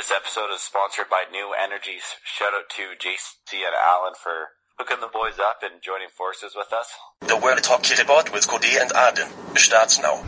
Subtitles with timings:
[0.00, 2.16] This episode is sponsored by New Energies.
[2.24, 6.72] Shout out to JC and Alan for hooking the boys up and joining forces with
[6.72, 6.88] us.
[7.20, 10.24] The World Hockey Report with Cody and Arden starts now.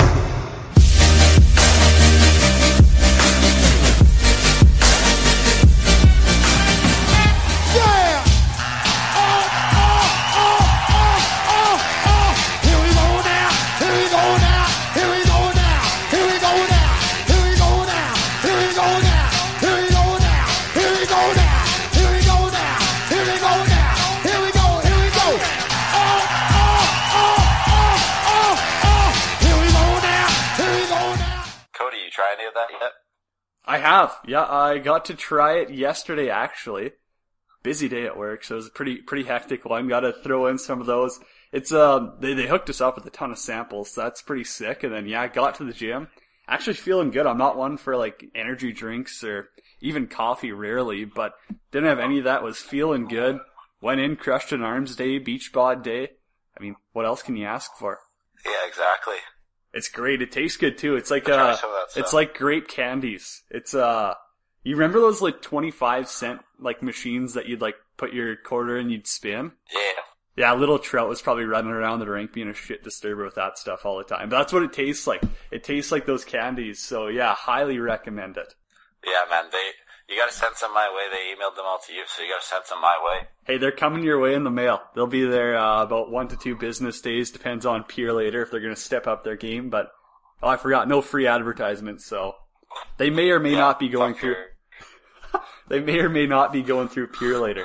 [33.82, 34.16] Have.
[34.26, 36.92] Yeah, I got to try it yesterday actually.
[37.62, 39.88] Busy day at work, so it was pretty pretty hectic one.
[39.88, 41.20] Got to throw in some of those.
[41.52, 44.44] It's um they they hooked us up with a ton of samples, so that's pretty
[44.44, 44.82] sick.
[44.82, 46.08] And then yeah, I got to the gym.
[46.48, 47.26] Actually feeling good.
[47.26, 51.34] I'm not one for like energy drinks or even coffee rarely, but
[51.70, 52.42] didn't have any of that.
[52.42, 53.38] Was feeling good.
[53.80, 56.10] Went in, crushed an arms day, beach bod day.
[56.56, 57.98] I mean, what else can you ask for?
[58.44, 59.16] Yeah, exactly.
[59.74, 60.22] It's great.
[60.22, 60.96] It tastes good too.
[60.96, 63.42] It's like uh, some of that it's like grape candies.
[63.50, 64.14] It's uh,
[64.64, 68.76] you remember those like twenty five cent like machines that you'd like put your quarter
[68.76, 69.52] in, you'd spin.
[69.72, 70.02] Yeah.
[70.34, 73.58] Yeah, little Trout was probably running around the rink being a shit disturber with that
[73.58, 74.30] stuff all the time.
[74.30, 75.22] But that's what it tastes like.
[75.50, 76.78] It tastes like those candies.
[76.78, 78.54] So yeah, highly recommend it.
[79.04, 79.70] Yeah, man, they,
[80.08, 81.04] you gotta send some my way.
[81.10, 83.28] They emailed them all to you, so you gotta send some my way.
[83.44, 84.80] Hey, they're coming your way in the mail.
[84.94, 87.30] They'll be there uh, about one to two business days.
[87.30, 89.68] Depends on Purolator if they're going to step up their game.
[89.68, 89.90] But
[90.42, 92.04] oh, I forgot, no free advertisements.
[92.04, 92.34] So
[92.98, 94.36] they may or may not be going through.
[95.68, 97.64] They may or may not be going through Purolator.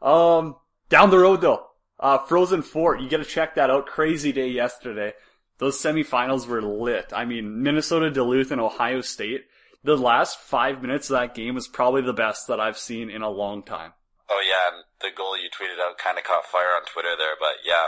[0.00, 0.56] Um,
[0.88, 1.66] down the road though,
[2.00, 3.86] uh, Frozen Four, you gotta check that out.
[3.86, 5.12] Crazy day yesterday.
[5.58, 7.12] Those semifinals were lit.
[7.14, 9.42] I mean, Minnesota Duluth and Ohio State.
[9.86, 13.22] The last five minutes of that game was probably the best that I've seen in
[13.22, 13.92] a long time.
[14.28, 17.36] Oh yeah, and the goal you tweeted out kind of caught fire on Twitter there,
[17.38, 17.86] but yeah,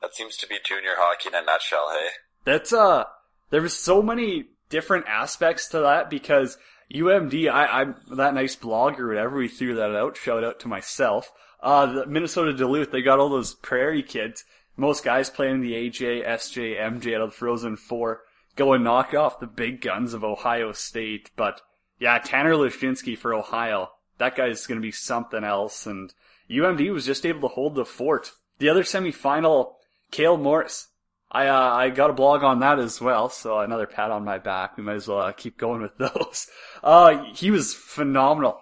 [0.00, 2.10] that seems to be junior hockey in a nutshell, hey?
[2.44, 3.04] That's uh,
[3.50, 6.56] there was so many different aspects to that because
[6.94, 9.36] UMD, I, I'm that nice blog or whatever.
[9.36, 10.16] We threw that out.
[10.16, 11.32] Shout out to myself.
[11.60, 14.44] Uh, the Minnesota Duluth, they got all those prairie kids.
[14.76, 18.22] Most guys playing the AJ, SJ, MJ out of the Frozen Four,
[18.56, 21.30] go and knock off the big guns of Ohio State.
[21.36, 21.60] But
[21.98, 23.90] yeah, Tanner Laczynski for Ohio.
[24.18, 25.86] That guy's gonna be something else.
[25.86, 26.12] And
[26.50, 28.32] UMD was just able to hold the fort.
[28.58, 29.74] The other semifinal,
[30.10, 30.88] Cale Morris.
[31.32, 34.38] I uh, I got a blog on that as well, so another pat on my
[34.38, 34.76] back.
[34.76, 36.48] We might as well uh, keep going with those.
[36.82, 38.60] Uh, he was phenomenal.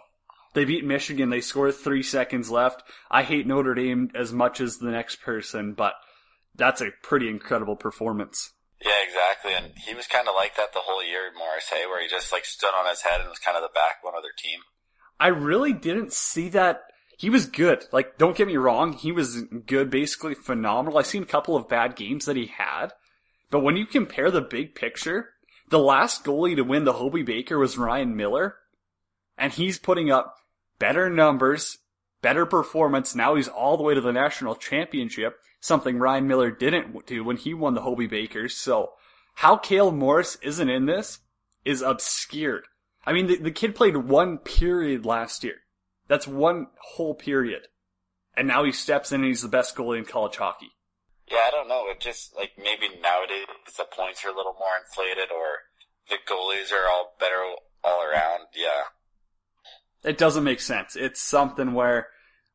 [0.54, 1.30] They beat Michigan.
[1.30, 2.82] They scored three seconds left.
[3.10, 5.94] I hate Notre Dame as much as the next person, but
[6.54, 8.52] that's a pretty incredible performance.
[8.80, 12.00] Yeah, exactly, and he was kind of like that the whole year, Morris, hey, where
[12.00, 14.30] he just like stood on his head and was kind of the backbone of their
[14.38, 14.60] team.
[15.18, 16.82] I really didn't see that.
[17.18, 17.84] He was good.
[17.90, 18.92] Like, don't get me wrong.
[18.92, 20.98] He was good, basically phenomenal.
[20.98, 22.92] I've seen a couple of bad games that he had.
[23.50, 25.30] But when you compare the big picture,
[25.68, 28.56] the last goalie to win the Hobie Baker was Ryan Miller.
[29.36, 30.36] And he's putting up
[30.78, 31.78] better numbers,
[32.22, 33.16] better performance.
[33.16, 37.36] Now he's all the way to the national championship, something Ryan Miller didn't do when
[37.36, 38.56] he won the Hobie Bakers.
[38.56, 38.92] So
[39.34, 41.20] how Cale Morris isn't in this
[41.64, 42.64] is obscured.
[43.04, 45.56] I mean, the, the kid played one period last year.
[46.08, 47.62] That's one whole period.
[48.36, 50.70] And now he steps in and he's the best goalie in college hockey.
[51.30, 51.86] Yeah, I don't know.
[51.88, 53.46] It just like maybe nowadays
[53.76, 55.58] the points are a little more inflated, or
[56.08, 57.42] the goalies are all better
[57.84, 58.46] all around.
[58.54, 58.84] Yeah,
[60.04, 60.96] It doesn't make sense.
[60.96, 62.08] It's something where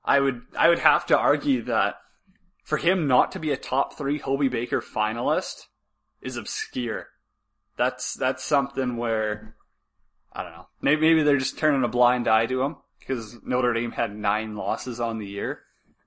[0.03, 1.95] I would, I would have to argue that
[2.63, 5.67] for him not to be a top three Hobie Baker finalist
[6.21, 7.07] is obscure.
[7.77, 9.55] That's, that's something where,
[10.31, 10.67] I don't know.
[10.81, 14.55] Maybe, maybe they're just turning a blind eye to him because Notre Dame had nine
[14.55, 15.61] losses on the year.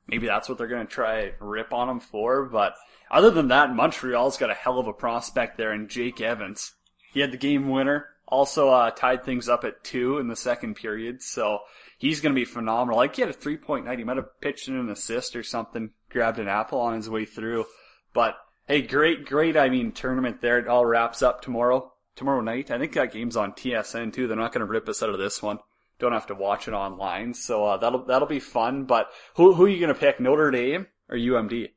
[0.06, 2.44] Maybe that's what they're going to try rip on him for.
[2.46, 2.74] But
[3.10, 6.74] other than that, Montreal's got a hell of a prospect there in Jake Evans.
[7.12, 8.06] He had the game winner.
[8.28, 11.22] Also, uh, tied things up at two in the second period.
[11.22, 11.60] So
[11.96, 12.96] he's going to be phenomenal.
[12.96, 13.98] Like he had a three point night.
[13.98, 17.24] He might have pitched in an assist or something, grabbed an apple on his way
[17.24, 17.66] through.
[18.12, 18.36] But
[18.66, 20.58] hey, great, great, I mean, tournament there.
[20.58, 22.70] It all wraps up tomorrow, tomorrow night.
[22.70, 24.26] I think that game's on TSN too.
[24.26, 25.58] They're not going to rip us out of this one
[25.98, 27.34] don't have to watch it online.
[27.34, 28.84] So uh, that'll that'll be fun.
[28.84, 30.20] But who who are you gonna pick?
[30.20, 31.70] Notre Dame or UMD?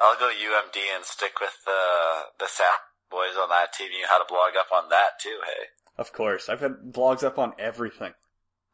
[0.00, 3.88] I'll go UMD and stick with the the Sap boys on that team.
[3.92, 5.64] You had a blog up on that too, hey?
[5.96, 8.12] Of course, I've had blogs up on everything.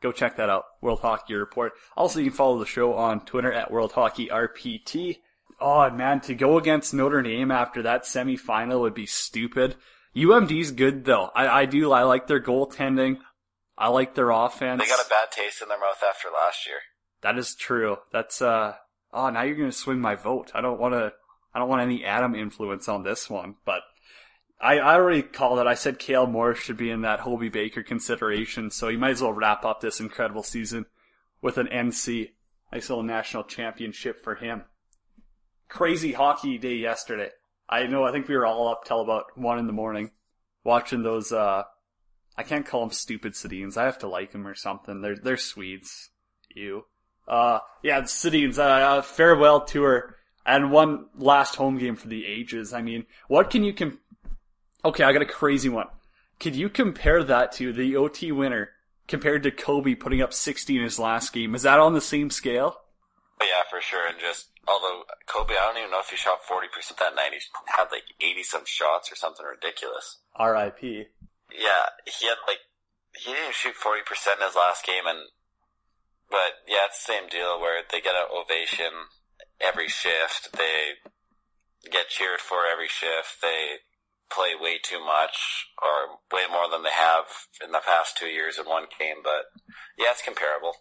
[0.02, 0.64] Go check that out.
[0.82, 1.72] World Hockey Report.
[1.96, 5.20] Also, you can follow the show on Twitter at World Hockey RPT.
[5.60, 9.76] Oh man, to go against Notre Dame after that semifinal would be stupid.
[10.14, 11.30] UMD's good though.
[11.34, 11.92] I, I do.
[11.92, 13.18] I like their goaltending.
[13.76, 14.82] I like their offense.
[14.82, 16.78] They got a bad taste in their mouth after last year.
[17.22, 17.96] That is true.
[18.12, 18.74] That's uh.
[19.12, 20.50] Oh, now you're gonna swing my vote.
[20.54, 21.12] I don't want to.
[21.54, 23.82] I don't want any Adam influence on this one, but
[24.60, 25.66] I, I already called it.
[25.66, 29.22] I said Cale Moore should be in that Hobie Baker consideration, so he might as
[29.22, 30.86] well wrap up this incredible season
[31.42, 32.30] with an NC.
[32.72, 34.64] Nice little national championship for him.
[35.68, 37.30] Crazy hockey day yesterday.
[37.68, 40.10] I know, I think we were all up till about one in the morning
[40.64, 41.62] watching those, uh,
[42.36, 43.76] I can't call them stupid Sedins.
[43.76, 45.02] I have to like them or something.
[45.02, 46.10] They're, they're Swedes.
[46.48, 46.84] You.
[47.28, 50.16] Uh, yeah, the Sedins, uh, farewell tour
[50.46, 52.72] and one last home game for the ages.
[52.72, 54.00] I mean, what can you com-
[54.84, 55.88] Okay, I got a crazy one.
[56.38, 58.70] Could you compare that to the OT winner
[59.08, 61.54] compared to Kobe putting up 60 in his last game?
[61.54, 62.76] Is that on the same scale?
[63.40, 64.06] Yeah, for sure.
[64.06, 67.32] And just, although Kobe, I don't even know if he shot 40% that night.
[67.32, 70.18] He had like 80 some shots or something ridiculous.
[70.36, 71.06] R.I.P.
[71.52, 72.60] Yeah, he had like,
[73.14, 74.02] he didn't shoot 40%
[74.40, 75.30] in his last game and,
[76.30, 78.90] but yeah, it's the same deal where they get an ovation
[79.60, 80.52] every shift.
[80.52, 80.98] They
[81.90, 83.40] get cheered for every shift.
[83.40, 83.84] They
[84.30, 87.24] play way too much or way more than they have
[87.64, 89.46] in the past two years in one game, but
[89.98, 90.74] yeah, it's comparable.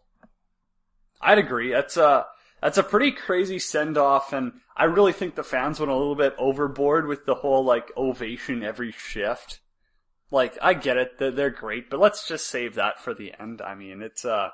[1.22, 1.72] I'd agree.
[1.72, 2.26] That's a
[2.62, 6.16] that's a pretty crazy send off, and I really think the fans went a little
[6.16, 9.60] bit overboard with the whole like ovation every shift.
[10.32, 13.62] Like I get it, they're, they're great, but let's just save that for the end.
[13.62, 14.50] I mean, it's uh,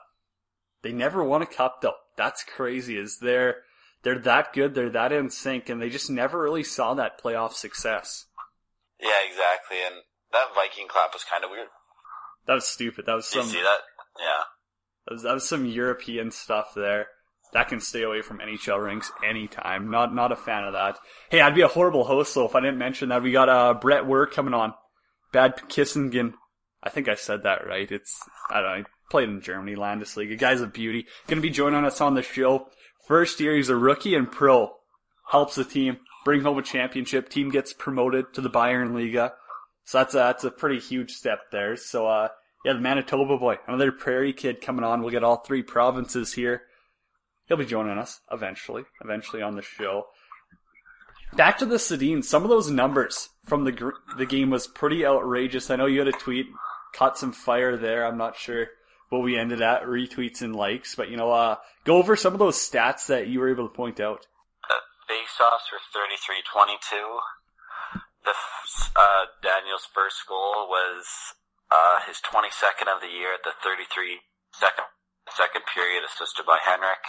[0.82, 1.96] they never won a cup though.
[2.18, 2.98] That's crazy.
[2.98, 3.58] Is they're
[4.04, 7.54] they're that good, they're that in sync, and they just never really saw that playoff
[7.54, 8.26] success.
[9.00, 9.78] Yeah, exactly.
[9.86, 11.68] And that Viking clap was kind of weird.
[12.48, 13.06] That was stupid.
[13.06, 13.80] That was Did some you see that?
[14.20, 14.44] Yeah.
[15.08, 17.08] that was, that was some European stuff there.
[17.54, 19.90] That can stay away from NHL rinks anytime.
[19.90, 21.00] Not not a fan of that.
[21.32, 23.74] Hey, I'd be a horrible host though if I didn't mention that we got uh
[23.74, 24.74] Brett Wurr coming on.
[25.34, 26.34] Bad Kissingen.
[26.84, 27.92] I think I said that right.
[27.92, 28.20] It's
[28.52, 28.78] I don't know.
[28.78, 30.34] He played in Germany, Landesliga.
[30.34, 31.08] A guy's a beauty.
[31.28, 32.68] Gonna be joining us on the show.
[33.08, 34.72] First year he's a rookie and pro.
[35.32, 35.98] Helps the team
[36.30, 37.28] bring home a championship.
[37.28, 39.34] Team gets promoted to the Bayern Liga.
[39.86, 41.76] So that's a, that's a pretty huge step there.
[41.76, 42.28] So uh
[42.64, 45.02] yeah, the Manitoba boy, another Prairie kid coming on.
[45.02, 46.62] We'll get all three provinces here.
[47.48, 50.04] He'll be joining us eventually, eventually on the show.
[51.34, 55.08] Back to the Sedin, some of those numbers from the gr- the game was pretty
[55.08, 55.72] outrageous.
[55.72, 56.46] I know you had a tweet,
[56.94, 58.06] caught some fire there.
[58.06, 58.68] I'm not sure
[59.10, 61.56] what we ended at, retweets and likes, but you know, uh,
[61.86, 64.28] go over some of those stats that you were able to point out.
[65.10, 67.02] Face-offs were 33-22.
[68.22, 68.38] The,
[68.94, 71.34] uh, Daniel's first goal was,
[71.74, 74.22] uh, his 22nd of the year at the 33
[74.54, 74.86] second,
[75.34, 77.02] second period assisted by Henrik.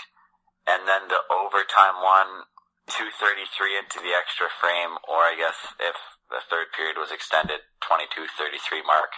[0.64, 2.49] And then the overtime one,
[2.88, 5.96] 233 into the extra frame, or I guess if
[6.32, 9.12] the third period was extended, 22-33 mark.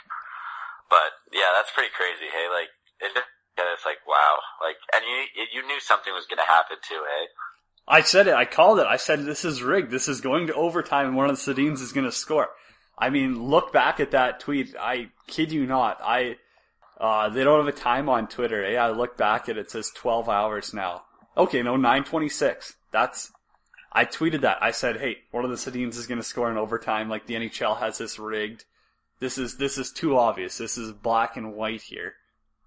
[0.91, 2.29] But yeah, that's pretty crazy.
[2.29, 2.69] Hey, like
[3.01, 7.01] it it's like wow, like and you you knew something was gonna happen too.
[7.01, 7.25] Hey,
[7.93, 8.33] I said it.
[8.35, 8.87] I called it.
[8.87, 9.91] I said this is rigged.
[9.91, 12.49] This is going to overtime, and one of the Sedins is going to score.
[12.99, 14.75] I mean, look back at that tweet.
[14.81, 16.01] I kid you not.
[16.03, 16.37] I
[16.99, 18.65] uh, they don't have a time on Twitter.
[18.65, 18.77] Eh?
[18.79, 19.67] I look back at it.
[19.67, 21.03] It says 12 hours now.
[21.37, 22.73] Okay, no, 9:26.
[22.93, 23.31] That's.
[23.93, 24.57] I tweeted that.
[24.63, 27.11] I said, "Hey, one of the Sedins is going to score in overtime.
[27.11, 28.65] Like the NHL has this rigged.
[29.21, 30.57] This is this is too obvious.
[30.57, 32.15] This is black and white here."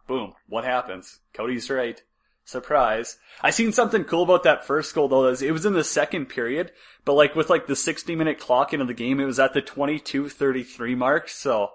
[0.05, 0.33] Boom.
[0.47, 1.19] What happens?
[1.33, 1.99] Cody's right.
[2.45, 3.17] Surprise.
[3.41, 5.25] I seen something cool about that first goal though.
[5.25, 6.71] Is it was in the second period,
[7.03, 9.63] but like with like the 60 minute clock into the game, it was at the
[9.63, 11.27] 22:33 mark.
[11.27, 11.71] So,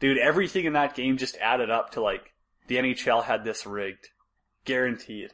[0.00, 2.32] dude, everything in that game just added up to like
[2.66, 4.08] the NHL had this rigged,
[4.64, 5.32] guaranteed.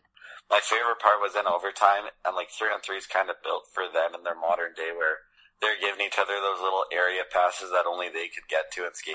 [0.51, 3.69] my favorite part was in overtime, and like three on three is kind of built
[3.73, 5.19] for them in their modern day, where
[5.61, 8.97] they're giving each other those little area passes that only they could get to and
[8.97, 9.15] ski.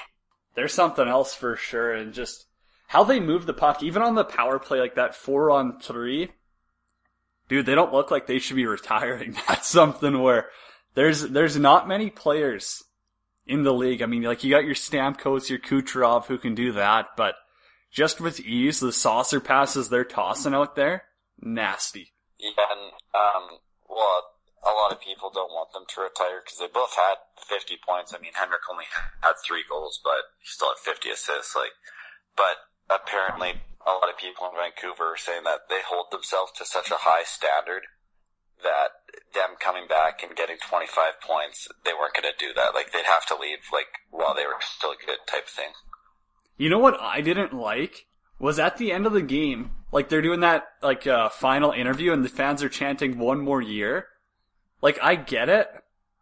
[0.55, 2.45] There's something else for sure, and just
[2.87, 6.31] how they move the puck, even on the power play like that four on three.
[7.49, 9.35] Dude, they don't look like they should be retiring.
[9.47, 10.47] That's something where
[10.95, 12.83] there's there's not many players
[13.45, 14.01] in the league.
[14.01, 17.35] I mean, like you got your Stamkos, your Kucherov who can do that, but
[17.91, 21.03] just with ease, the saucer passes they're tossing out there,
[21.39, 22.13] nasty.
[22.39, 24.23] Yeah, and um, well,
[24.63, 27.15] a lot of people don't want them to retire because they both had
[27.47, 28.13] 50 points.
[28.13, 28.85] I mean, Henrik only
[29.21, 31.55] had three goals, but he still had 50 assists.
[31.55, 31.71] Like,
[32.35, 32.57] but
[32.89, 36.91] apparently, a lot of people in Vancouver are saying that they hold themselves to such
[36.91, 37.83] a high standard
[38.63, 38.97] that
[39.33, 42.73] them coming back and getting 25 points, they weren't going to do that.
[42.73, 45.71] Like, they'd have to leave like while they were still good, type thing.
[46.57, 48.07] You know what I didn't like
[48.39, 52.11] was at the end of the game, like they're doing that like uh, final interview
[52.11, 54.07] and the fans are chanting one more year.
[54.81, 55.67] Like I get it.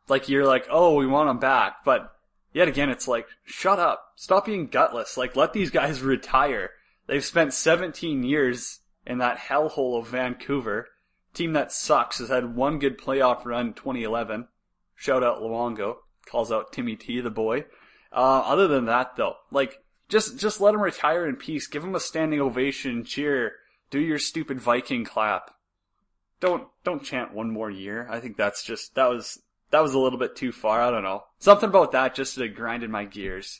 [0.07, 2.14] Like you're like, oh, we want them back, but
[2.55, 4.13] yet again, it's like, shut up.
[4.15, 5.17] Stop being gutless.
[5.17, 6.71] Like, let these guys retire.
[7.05, 10.87] They've spent 17 years in that hellhole of Vancouver.
[11.35, 14.47] Team that sucks has had one good playoff run in 2011.
[14.95, 15.97] Shout out Luongo.
[16.25, 17.65] Calls out Timmy T, the boy.
[18.11, 21.67] Uh, other than that though, like, just, just let him retire in peace.
[21.67, 23.55] Give him a standing ovation, cheer,
[23.91, 25.51] do your stupid Viking clap.
[26.39, 28.07] Don't, don't chant one more year.
[28.09, 29.39] I think that's just, that was,
[29.75, 30.81] that was a little bit too far.
[30.81, 31.23] I don't know.
[31.39, 33.59] Something about that just uh, grinded my gears.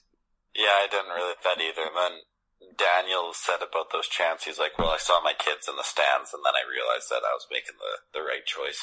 [0.55, 1.81] Yeah, I didn't really that either.
[1.81, 5.75] And then Daniel said about those chants, he's like, well, I saw my kids in
[5.75, 8.79] the stands, and then I realized that I was making the, the right choice.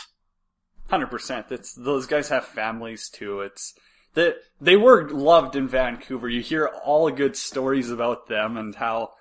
[0.91, 1.47] Hundred percent.
[1.51, 3.41] It's those guys have families too.
[3.41, 3.73] It's
[4.13, 6.29] that they were loved in Vancouver.
[6.29, 9.13] You hear all good stories about them and how,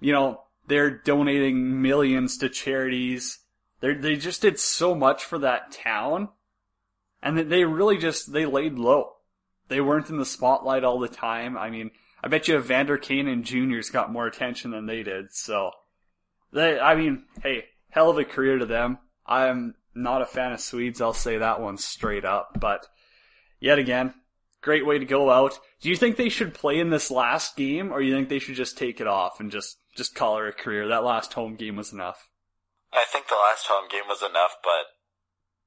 [0.00, 3.40] you know, they're donating millions to charities.
[3.80, 6.30] They they just did so much for that town,
[7.22, 9.12] and they really just they laid low.
[9.68, 11.56] They weren't in the spotlight all the time.
[11.56, 15.32] I mean, I bet you Vander Kane and Juniors got more attention than they did.
[15.32, 15.70] So,
[16.52, 18.98] they, I mean, hey, hell of a career to them.
[19.26, 21.00] I'm not a fan of Swedes.
[21.00, 22.58] I'll say that one straight up.
[22.60, 22.86] But
[23.60, 24.14] yet again,
[24.60, 25.58] great way to go out.
[25.80, 28.56] Do you think they should play in this last game, or you think they should
[28.56, 30.88] just take it off and just just call it a career?
[30.88, 32.28] That last home game was enough.
[32.92, 34.86] I think the last home game was enough, but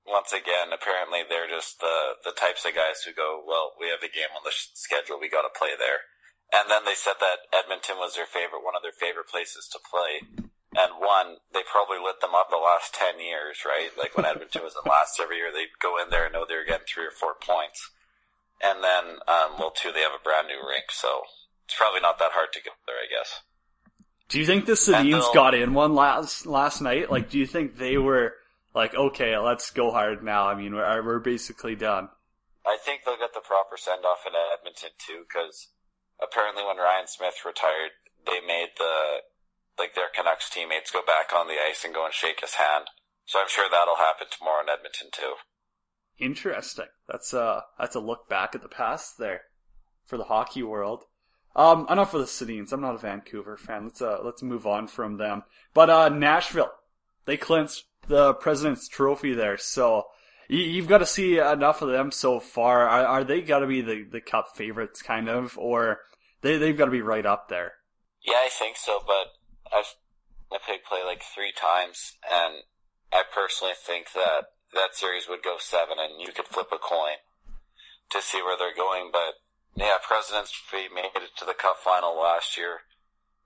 [0.05, 4.05] once again, apparently they're just the the types of guys who go, well, we have
[4.05, 6.05] a game on the schedule, we got to play there.
[6.53, 9.81] And then they said that Edmonton was their favorite, one of their favorite places to
[9.81, 10.21] play.
[10.77, 13.89] And one, they probably lit them up the last 10 years, right?
[13.97, 16.55] Like when Edmonton was in last every year, they'd go in there and know they
[16.55, 17.89] were getting three or four points.
[18.61, 21.25] And then, um, well, two, they have a brand new rink, so
[21.65, 23.41] it's probably not that hard to get there, I guess.
[24.29, 27.11] Do you think the Sedins got in one last last night?
[27.11, 28.33] Like, do you think they were
[28.75, 30.47] like, okay, let's go hard now?
[30.47, 32.09] I mean, we're we're basically done.
[32.65, 35.69] I think they'll get the proper send off in Edmonton too, because
[36.21, 37.91] apparently when Ryan Smyth retired,
[38.25, 39.23] they made the
[39.77, 42.85] like their Canucks teammates go back on the ice and go and shake his hand.
[43.25, 45.35] So I'm sure that'll happen tomorrow in Edmonton too.
[46.17, 46.91] Interesting.
[47.07, 49.41] That's uh that's a look back at the past there
[50.05, 51.03] for the hockey world.
[51.55, 52.73] Um, enough for the Sedins.
[52.73, 53.85] I'm not a Vancouver fan.
[53.85, 55.43] Let's uh let's move on from them.
[55.73, 56.71] But uh, Nashville,
[57.25, 59.57] they clinched the President's Trophy there.
[59.57, 60.05] So
[60.47, 62.87] you, you've got to see enough of them so far.
[62.87, 65.99] Are, are they got to be the the Cup favorites, kind of, or
[66.41, 67.73] they they've got to be right up there?
[68.23, 69.33] Yeah, I think so, but
[69.75, 69.93] I've
[70.51, 72.63] I played play like three times, and
[73.11, 77.17] I personally think that that series would go seven, and you could flip a coin
[78.11, 79.09] to see where they're going.
[79.11, 79.41] But
[79.75, 82.81] yeah, President's Trophy made it to the Cup final last year.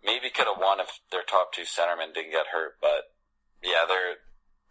[0.04, 3.12] Maybe could have won if their top two centermen didn't get hurt, but
[3.64, 4.24] yeah, they're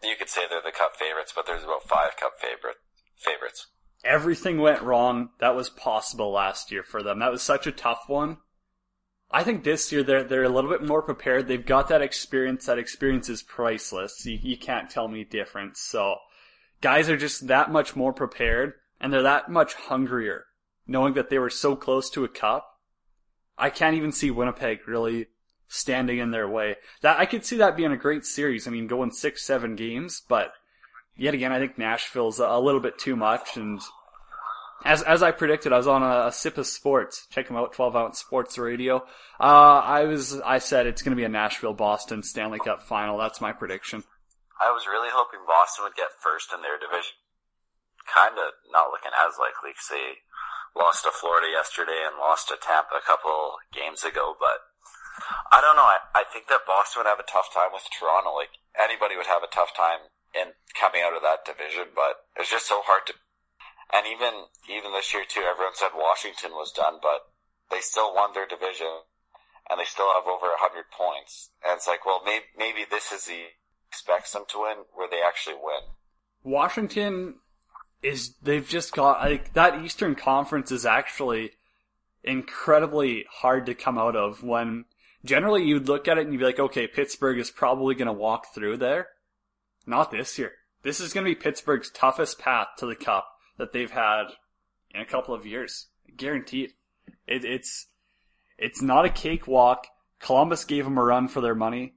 [0.03, 2.77] you could say they're the Cup favorites, but there's about five Cup favorite
[3.17, 3.67] favorites.
[4.05, 7.19] everything went wrong that was possible last year for them.
[7.19, 8.39] That was such a tough one.
[9.31, 11.49] I think this year they're they're a little bit more prepared.
[11.49, 12.67] They've got that experience.
[12.67, 14.25] That experience is priceless.
[14.25, 15.77] You, you can't tell me different.
[15.77, 16.17] So,
[16.81, 20.45] guys are just that much more prepared, and they're that much hungrier,
[20.87, 22.79] knowing that they were so close to a cup.
[23.59, 25.27] I can't even see Winnipeg really
[25.69, 26.77] standing in their way.
[27.03, 28.67] That I could see that being a great series.
[28.67, 30.53] I mean, going six, seven games, but
[31.17, 33.57] yet again, I think Nashville's a, little bit too much.
[33.57, 33.81] And
[34.85, 37.27] as as I predicted, I was on a, a sip of sports.
[37.31, 38.97] Check them out, twelve ounce sports radio.
[39.39, 43.19] Uh, I was I said it's going to be a Nashville Boston Stanley Cup final.
[43.19, 44.05] That's my prediction.
[44.61, 47.15] I was really hoping Boston would get first in their division.
[48.13, 50.19] Kind of not looking as likely 'cause they
[50.75, 54.35] lost to Florida yesterday and lost to Tampa a couple games ago.
[54.39, 54.59] But
[55.51, 55.87] I don't know.
[55.87, 58.35] I, I think that Boston would have a tough time with Toronto.
[58.35, 61.95] Like anybody would have a tough time in coming out of that division.
[61.95, 63.15] But it's just so hard to.
[63.93, 67.33] And even even this year too, everyone said Washington was done, but
[67.71, 69.09] they still won their division
[69.71, 71.51] and they still have over a hundred points.
[71.65, 73.53] And it's like, well, maybe maybe this is the
[73.89, 75.81] expects them to win where they actually win.
[76.43, 77.37] Washington
[78.03, 81.53] is they've just got like that Eastern Conference is actually
[82.23, 84.85] incredibly hard to come out of when
[85.25, 88.13] generally you'd look at it and you'd be like, okay, Pittsburgh is probably going to
[88.13, 89.09] walk through there.
[89.87, 90.53] Not this year.
[90.83, 94.25] This is going to be Pittsburgh's toughest path to the cup that they've had
[94.95, 95.89] in a couple of years.
[96.17, 96.73] Guaranteed.
[97.27, 97.87] It, it's,
[98.57, 99.87] it's not a cakewalk.
[100.21, 101.95] Columbus gave them a run for their money.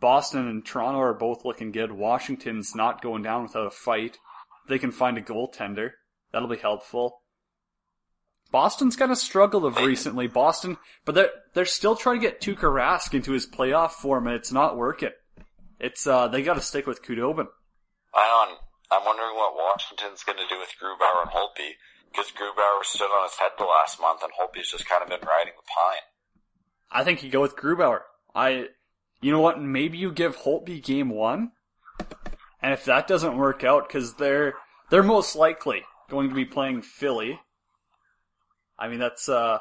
[0.00, 1.92] Boston and Toronto are both looking good.
[1.92, 4.18] Washington's not going down without a fight.
[4.68, 5.92] They can find a goaltender.
[6.32, 7.21] That'll be helpful.
[8.52, 10.26] Boston's kind of struggled of recently.
[10.28, 14.36] Boston, but they're they're still trying to get Tuukka Rask into his playoff form, and
[14.36, 15.10] it's not working.
[15.80, 17.48] It's uh they got to stick with Khudobin.
[18.14, 18.58] Wow,
[18.92, 21.72] I'm wondering what Washington's going to do with Grubauer and Holtby.
[22.12, 25.26] because Grubauer stood on his head the last month, and Holtby's just kind of been
[25.26, 26.02] riding the pine.
[26.90, 28.00] I think you go with Grubauer.
[28.34, 28.66] I,
[29.22, 29.60] you know what?
[29.62, 31.52] Maybe you give Holtby game one,
[32.60, 34.54] and if that doesn't work out, because they're
[34.90, 37.40] they're most likely going to be playing Philly.
[38.82, 39.58] I mean, that's uh,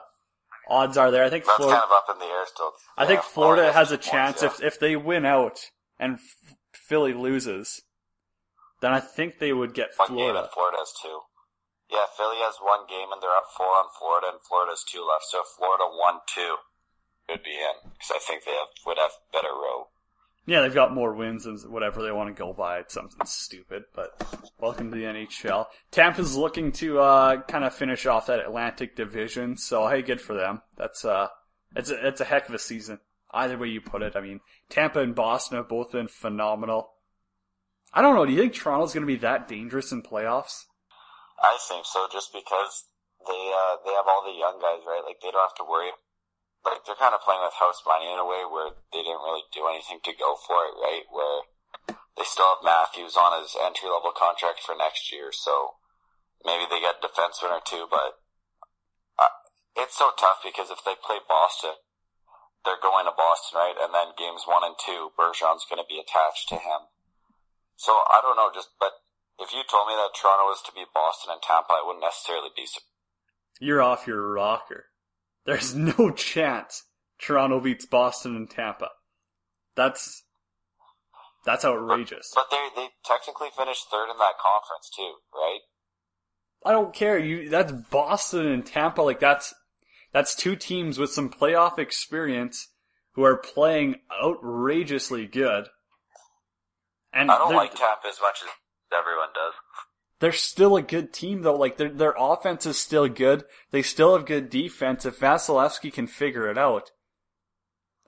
[0.68, 1.24] odds are there.
[1.24, 1.80] I think That's Florida.
[1.80, 2.72] kind of up in the air still.
[2.98, 4.48] I think Florida guess has a two points, chance yeah.
[4.50, 5.60] if if they win out
[6.00, 7.84] and F- Philly loses,
[8.82, 10.40] then I think they would get one game Florida.
[10.42, 11.20] and Florida has two.
[11.92, 15.06] Yeah, Philly has one game and they're up four on Florida, and Florida has two
[15.06, 15.30] left.
[15.30, 16.58] So if Florida won two,
[17.30, 19.94] it would be in because I think they have would have better row.
[20.46, 22.80] Yeah, they've got more wins and whatever they want to go by.
[22.80, 24.10] It's something stupid, but
[24.60, 25.68] welcome to the NHL.
[25.92, 30.34] Tampa's looking to uh, kind of finish off that Atlantic division, so hey, good for
[30.34, 30.62] them.
[30.78, 31.28] That's uh,
[31.76, 33.00] it's a, it's a heck of a season.
[33.32, 36.92] Either way you put it, I mean, Tampa and Boston have both been phenomenal.
[37.94, 38.26] I don't know.
[38.26, 40.66] Do you think Toronto's going to be that dangerous in playoffs?
[41.40, 42.86] I think so, just because
[43.28, 45.04] they uh, they have all the young guys, right?
[45.06, 45.92] Like they don't have to worry.
[46.62, 49.46] Like they're kind of playing with house money in a way where they didn't really
[49.50, 51.06] do anything to go for it, right?
[51.10, 51.50] Where
[52.18, 55.82] they still have Matthews on his entry level contract for next year, so
[56.46, 57.89] maybe they get a defenseman or two.
[57.89, 58.22] But
[59.18, 59.34] uh,
[59.74, 61.82] it's so tough because if they play Boston,
[62.62, 63.77] they're going to Boston, right?
[63.82, 66.94] And then games one and two, Bergeron's going to be attached to him.
[67.74, 69.01] So I don't know, just but
[69.41, 72.53] if you told me that Toronto was to beat Boston and Tampa, I wouldn't necessarily
[72.53, 72.70] be.
[72.70, 72.86] sur-
[73.60, 74.91] You're off your rocker.
[75.46, 76.84] There's no chance
[77.20, 78.90] Toronto beats Boston and Tampa.
[79.76, 80.24] That's
[81.46, 82.32] that's outrageous.
[82.36, 85.60] But they they technically finished third in that conference too, right?
[86.66, 87.18] I don't care.
[87.18, 89.02] You that's Boston and Tampa.
[89.02, 89.54] Like that's
[90.14, 92.70] that's two teams with some playoff experience
[93.14, 95.68] who are playing outrageously good.
[97.14, 98.50] And I don't like Tampa as much as
[98.94, 99.54] everyone does.
[100.22, 101.56] They're still a good team though.
[101.56, 103.44] Like their their offense is still good.
[103.72, 105.04] They still have good defense.
[105.04, 106.92] If Vasilevskiy can figure it out,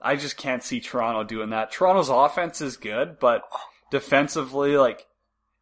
[0.00, 1.72] I just can't see Toronto doing that.
[1.72, 3.42] Toronto's offense is good, but
[3.90, 5.06] defensively, like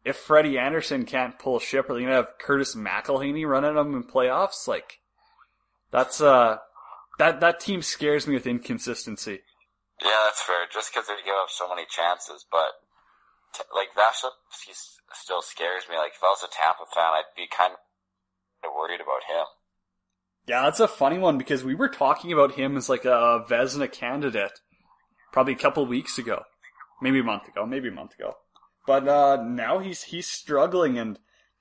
[0.05, 4.03] if Freddie Andersen can't pull ship, are they gonna have Curtis McElhinney running them in
[4.03, 4.67] playoffs?
[4.67, 4.99] Like
[5.89, 6.57] that's uh
[7.17, 9.39] that that team scares me with inconsistency.
[10.03, 10.67] Yeah, that's fair.
[10.71, 12.73] Just because they give up so many chances, but
[13.55, 15.97] t- like Vasilevskiy s- still scares me.
[15.97, 19.45] Like if I was a Tampa fan, I'd be kind of worried about him.
[20.45, 23.91] Yeah, that's a funny one because we were talking about him as like a Vezina
[23.91, 24.59] candidate
[25.31, 26.43] probably a couple weeks ago,
[27.01, 28.35] maybe a month ago, maybe a month ago.
[28.85, 31.17] But uh, now he's he's struggling and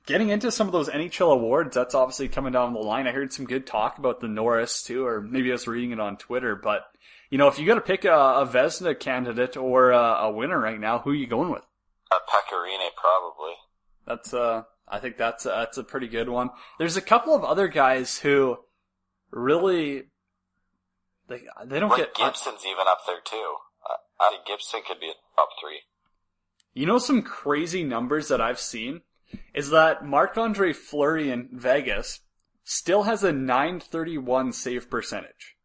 [0.07, 1.75] getting into some of those NHL awards.
[1.75, 3.07] That's obviously coming down the line.
[3.07, 6.01] I heard some good talk about the Norris too, or maybe I was reading it
[6.01, 6.57] on Twitter.
[6.57, 6.83] But
[7.31, 10.59] you know, if you got to pick a, a Vezina candidate or a, a winner
[10.59, 11.65] right now, who are you going with?
[12.13, 13.55] Uh, Pekka Rinne probably.
[14.07, 16.51] That's uh, I think that's uh, that's a pretty good one.
[16.79, 18.59] There's a couple of other guys who
[19.31, 20.05] really
[21.29, 22.15] they they don't get.
[22.15, 23.55] Gibson's even up there too.
[23.89, 25.81] Uh, I think Gibson could be a top three.
[26.75, 29.03] You know some crazy numbers that I've seen
[29.55, 32.21] is that Marc Andre Fleury in Vegas
[32.65, 35.57] still has a 931 save percentage.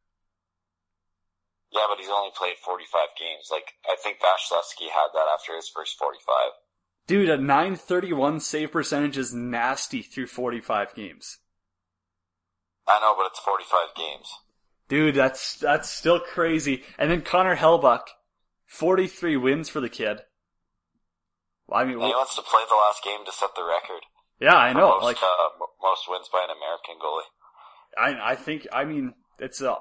[1.78, 3.50] Yeah, but he's only played 45 games.
[3.52, 6.18] Like, I think Vasilevskiy had that after his first 45.
[7.06, 11.38] Dude, a 931 save percentage is nasty through 45 games.
[12.88, 14.34] I know, but it's 45 games.
[14.90, 16.84] Dude, that's that's still crazy.
[16.98, 18.08] And then Connor Hellebuyck,
[18.66, 20.22] 43 wins for the kid.
[21.72, 24.04] I mean, he wants to play the last game to set the record.
[24.40, 24.96] yeah, I know.
[24.96, 27.28] Most, Like, uh, most wins by an American goalie.
[27.98, 29.76] I I think I mean it's a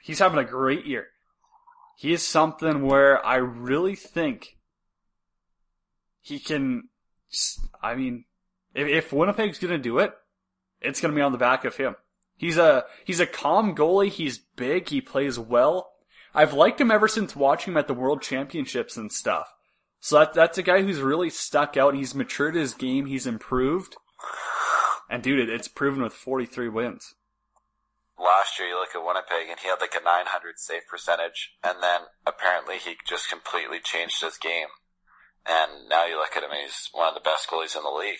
[0.00, 1.08] he's having a great year.
[1.98, 4.56] He is something where I really think
[6.20, 6.90] he can.
[7.82, 8.24] I mean,
[8.72, 10.12] if, if Winnipeg's gonna do it,
[10.80, 11.96] it's gonna be on the back of him.
[12.36, 14.10] He's a he's a calm goalie.
[14.10, 14.90] He's big.
[14.90, 15.90] He plays well.
[16.32, 19.52] I've liked him ever since watching him at the World Championships and stuff.
[19.98, 21.96] So that, that's a guy who's really stuck out.
[21.96, 23.06] He's matured his game.
[23.06, 23.96] He's improved.
[25.10, 27.16] And dude, it, it's proven with 43 wins.
[28.18, 31.82] Last year, you look at Winnipeg, and he had like a 900 save percentage, and
[31.82, 34.68] then apparently he just completely changed his game.
[35.46, 38.18] And now you look at him, he's one of the best goalies in the league.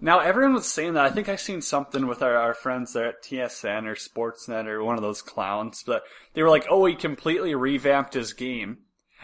[0.00, 1.04] Now everyone was saying that.
[1.04, 4.82] I think I seen something with our, our friends there at TSN or Sportsnet or
[4.82, 8.78] one of those clowns, but they were like, "Oh, he completely revamped his game."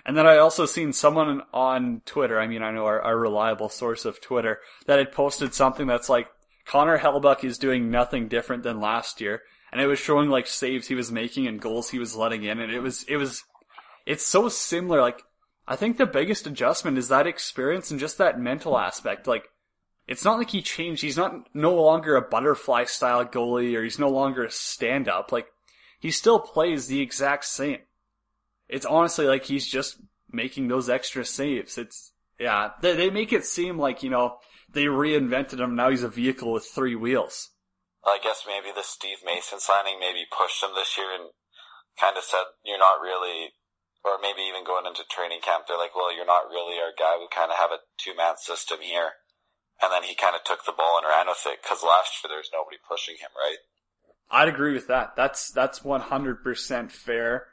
[0.05, 2.39] And then I also seen someone on Twitter.
[2.39, 6.11] I mean, I know our, our reliable source of Twitter that had posted something that's
[6.11, 6.29] like
[6.67, 10.89] Connor Hellebuyck is doing nothing different than last year, and it was showing like saves
[10.89, 13.45] he was making and goals he was letting in, and it was it was
[14.05, 15.01] it's so similar.
[15.01, 15.23] Like
[15.67, 19.27] I think the biggest adjustment is that experience and just that mental aspect.
[19.27, 19.49] Like
[20.07, 21.03] it's not like he changed.
[21.03, 25.33] He's not no longer a butterfly style goalie or he's no longer a stand up.
[25.33, 25.49] Like
[25.99, 27.81] he still plays the exact same.
[28.69, 29.99] It's honestly like he's just
[30.31, 31.79] making those extra saves.
[31.79, 34.39] It's yeah, they, they make it seem like you know
[34.71, 35.75] they reinvented him.
[35.75, 37.51] Now he's a vehicle with three wheels.
[38.07, 41.35] I guess maybe the Steve Mason signing maybe pushed him this year and
[41.99, 43.51] kind of said you're not really,
[44.07, 47.19] or maybe even going into training camp, they're like, well, you're not really our guy.
[47.19, 49.19] We kind of have a two man system here.
[49.83, 52.31] And then he kind of took the ball and ran with it because last year
[52.31, 53.61] there was nobody pushing him, right?
[54.31, 55.17] I'd agree with that.
[55.17, 57.47] That's that's 100% fair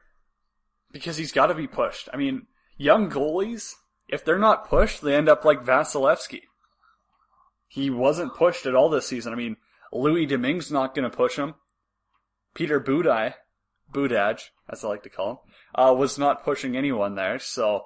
[0.92, 2.10] because he's got to be pushed.
[2.13, 3.74] I mean, young goalies,
[4.08, 6.44] if they're not pushed, they end up like Vasilevskiy.
[7.68, 9.34] He wasn't pushed at all this season.
[9.34, 9.58] I mean,
[9.93, 11.56] Louis Domingue's not going to push him.
[12.53, 13.36] Peter Budaj,
[13.91, 15.38] Budaj, as I like to call him,
[15.75, 17.39] uh, was not pushing anyone there.
[17.39, 17.86] So,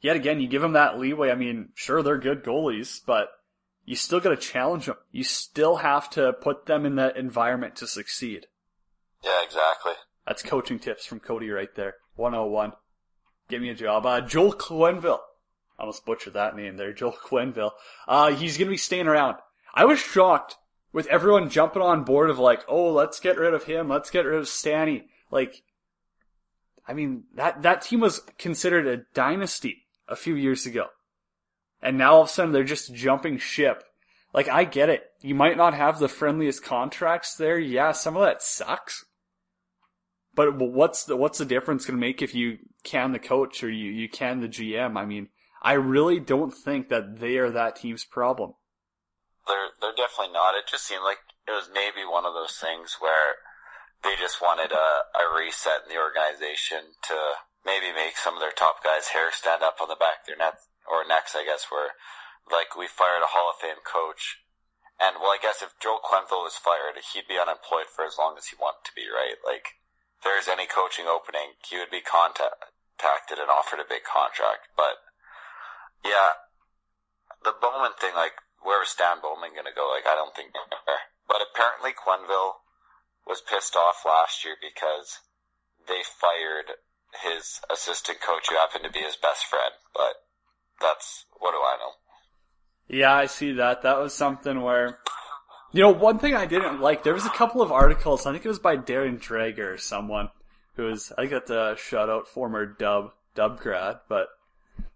[0.00, 1.30] yet again, you give him that leeway.
[1.30, 3.28] I mean, sure, they're good goalies, but
[3.84, 4.96] you still got to challenge them.
[5.10, 8.46] You still have to put them in that environment to succeed.
[9.24, 9.92] Yeah, exactly.
[10.26, 11.94] That's coaching tips from Cody right there.
[12.16, 12.72] 101.
[13.48, 14.06] Give me a job.
[14.06, 15.20] Uh, Joel Quenneville.
[15.78, 16.92] I almost butchered that name there.
[16.92, 17.72] Joel Quenneville.
[18.06, 19.36] Uh, he's gonna be staying around.
[19.74, 20.56] I was shocked
[20.92, 23.88] with everyone jumping on board of like, oh, let's get rid of him.
[23.88, 25.08] Let's get rid of Stanny.
[25.30, 25.62] Like,
[26.86, 30.86] I mean, that, that team was considered a dynasty a few years ago.
[31.80, 33.84] And now all of a sudden they're just jumping ship.
[34.34, 35.04] Like, I get it.
[35.20, 37.58] You might not have the friendliest contracts there.
[37.58, 39.04] Yeah, some of that sucks.
[40.34, 43.68] But what's the what's the difference going to make if you can the coach or
[43.68, 44.96] you you can the GM?
[44.96, 45.28] I mean,
[45.60, 48.54] I really don't think that they are that team's problem.
[49.46, 50.54] They're they're definitely not.
[50.54, 53.42] It just seemed like it was maybe one of those things where
[54.02, 58.54] they just wanted a, a reset in the organization to maybe make some of their
[58.54, 61.70] top guys' hair stand up on the back of their net or necks, I guess,
[61.70, 61.94] where
[62.50, 64.42] like we fired a Hall of Fame coach.
[64.98, 68.38] And well, I guess if Joel Quenneville was fired, he'd be unemployed for as long
[68.38, 69.38] as he wanted to be, right?
[69.42, 69.78] Like,
[70.18, 74.70] if there's any coaching opening, he would be contacted and offered a big contract.
[74.78, 75.02] But
[76.06, 76.38] yeah,
[77.42, 79.90] the Bowman thing, like, where is Stan Bowman going to go?
[79.90, 80.52] Like, I don't think.
[81.28, 82.62] But apparently, Quenneville
[83.26, 85.20] was pissed off last year because
[85.86, 86.78] they fired
[87.22, 89.72] his assistant coach, who happened to be his best friend.
[89.94, 90.14] But
[90.80, 91.92] that's what do I know?
[92.88, 93.82] Yeah, I see that.
[93.82, 94.98] That was something where,
[95.72, 98.44] you know, one thing I didn't like, there was a couple of articles, I think
[98.44, 100.30] it was by Darren Dreger or someone,
[100.74, 104.28] who was, I got to shout out former dub, dub grad, but,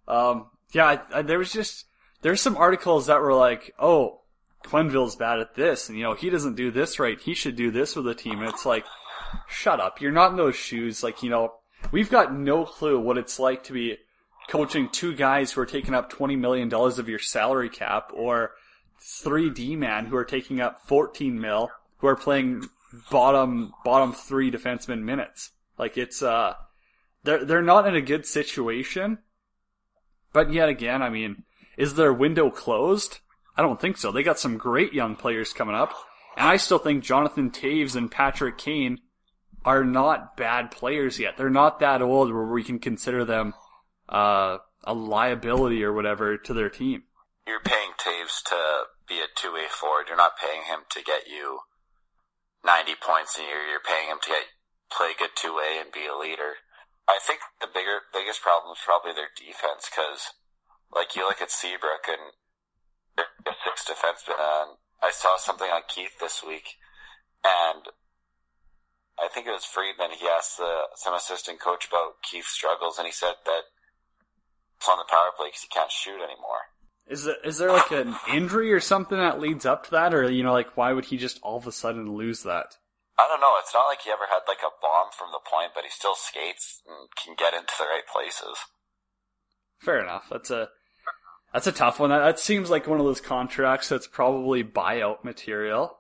[0.09, 1.87] um, yeah, I, I, there was just,
[2.27, 4.21] there's some articles that were like, oh,
[4.65, 7.71] Quenneville's bad at this, and you know, he doesn't do this right, he should do
[7.71, 8.85] this with the team, and it's like,
[9.49, 11.53] shut up, you're not in those shoes, like, you know,
[11.93, 13.99] we've got no clue what it's like to be
[14.49, 18.55] coaching two guys who are taking up $20 million of your salary cap or
[19.01, 22.69] three D-man who are taking up 14 mil who are playing
[23.09, 25.53] bottom, bottom three defenseman minutes.
[25.79, 26.55] Like it's, uh,
[27.23, 29.19] they're, they're not in a good situation.
[30.33, 31.45] But yet again, I mean,
[31.77, 33.21] is their window closed?
[33.57, 34.13] I don't think so.
[34.13, 35.95] They got some great young players coming up.
[36.37, 38.99] And I still think Jonathan Toews and Patrick Kane
[39.65, 41.37] are not bad players yet.
[41.37, 43.55] They're not that old where we can consider them
[44.09, 47.05] uh, a liability or whatever to their team.
[47.47, 48.59] You're paying Toews to
[49.09, 50.07] be a two-way forward.
[50.09, 51.61] You're not paying him to get you
[52.65, 53.63] 90 points a year.
[53.71, 54.45] You're paying him to get,
[54.91, 56.63] play good two-way and be a leader.
[57.09, 60.35] I think the bigger, biggest problem is probably their defense because,
[60.93, 62.33] like, you look at Seabrook and
[63.45, 64.37] they're six defensemen.
[64.39, 66.77] And I saw something on Keith this week,
[67.45, 67.83] and
[69.19, 70.11] I think it was Friedman.
[70.19, 73.63] He asked the, some assistant coach about Keith's struggles, and he said that
[74.77, 76.73] it's on the power play because he can't shoot anymore.
[77.07, 80.29] Is it is there like an injury or something that leads up to that, or
[80.29, 82.75] you know, like why would he just all of a sudden lose that?
[83.17, 83.55] I don't know.
[83.61, 86.17] It's not like he ever had like a bomb from the point, but he still
[86.17, 88.59] skates and can get into the right places.
[89.79, 90.29] Fair enough.
[90.31, 90.69] That's a
[91.53, 92.11] that's a tough one.
[92.11, 95.99] That, that seems like one of those contracts that's probably buyout material.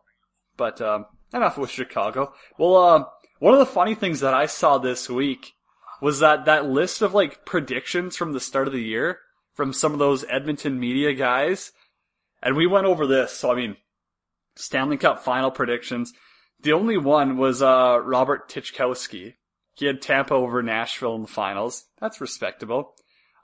[0.57, 2.33] But um, enough with Chicago.
[2.59, 3.05] Well, uh,
[3.39, 5.53] one of the funny things that I saw this week
[6.01, 9.21] was that that list of like predictions from the start of the year
[9.55, 11.73] from some of those Edmonton media guys.
[12.43, 13.33] And we went over this.
[13.33, 13.77] So, I mean,
[14.55, 16.13] Stanley Cup final predictions.
[16.61, 19.35] The only one was, uh, Robert Tychkowski.
[19.75, 21.85] He had Tampa over Nashville in the finals.
[22.01, 22.95] That's respectable.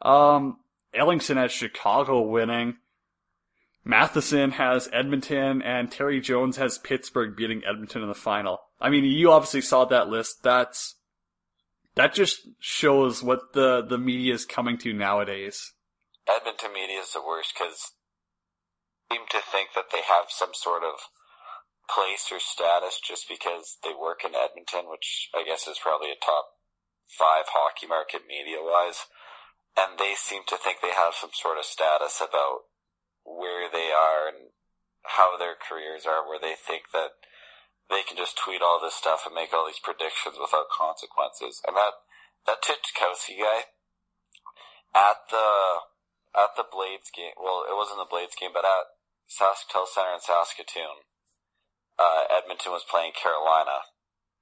[0.03, 0.59] Um,
[0.95, 2.77] Ellingson has Chicago winning.
[3.85, 8.61] Matheson has Edmonton and Terry Jones has Pittsburgh beating Edmonton in the final.
[8.81, 10.43] I mean, you obviously saw that list.
[10.43, 10.97] That's
[11.95, 15.73] that just shows what the the media is coming to nowadays.
[16.29, 17.93] Edmonton media is the worst because
[19.11, 21.01] seem to think that they have some sort of
[21.91, 26.25] place or status just because they work in Edmonton, which I guess is probably a
[26.25, 26.47] top
[27.19, 29.05] five hockey market media wise.
[29.77, 32.69] And they seem to think they have some sort of status about
[33.25, 34.53] where they are and
[35.17, 37.17] how their careers are, where they think that
[37.89, 41.61] they can just tweet all this stuff and make all these predictions without consequences.
[41.67, 42.05] And that,
[42.47, 43.73] that Tychkowski guy
[44.93, 45.49] at the,
[46.37, 48.93] at the Blades game, well, it wasn't the Blades game, but at
[49.29, 51.09] Sasktel Center in Saskatoon,
[51.97, 53.89] uh, Edmonton was playing Carolina.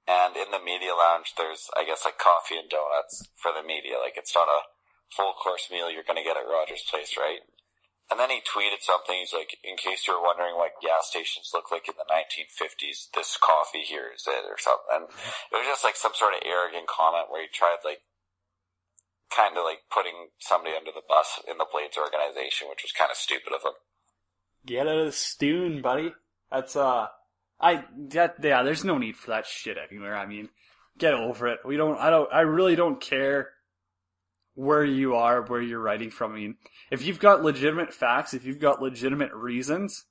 [0.07, 4.01] And in the media lounge, there's, I guess, like coffee and donuts for the media.
[4.01, 4.67] Like it's not a
[5.15, 7.43] full course meal you're gonna get at Rogers Place, right?
[8.11, 9.15] And then he tweeted something.
[9.15, 13.39] He's like, in case you're wondering what gas stations look like in the 1950s, this
[13.39, 14.91] coffee here is it or something.
[14.91, 18.03] And it was just like some sort of arrogant comment where he tried like,
[19.31, 23.07] kind of like putting somebody under the bus in the Blades organization, which was kind
[23.09, 23.79] of stupid of him.
[24.65, 26.11] Get out of the stoon, buddy.
[26.51, 27.07] That's uh,
[27.59, 28.61] I that yeah.
[28.63, 30.15] There's no need for that shit anywhere.
[30.15, 30.49] I mean,
[30.97, 31.59] get over it.
[31.65, 31.97] We don't.
[31.97, 32.31] I don't.
[32.31, 33.51] I really don't care
[34.55, 36.33] where you are, where you're writing from.
[36.33, 36.55] I mean,
[36.91, 40.05] if you've got legitimate facts, if you've got legitimate reasons,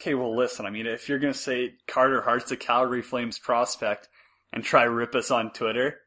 [0.00, 0.66] okay, well, listen.
[0.66, 4.08] I mean, if you're gonna say Carter Hart's a Calgary Flames prospect
[4.52, 5.98] and try rip us on Twitter,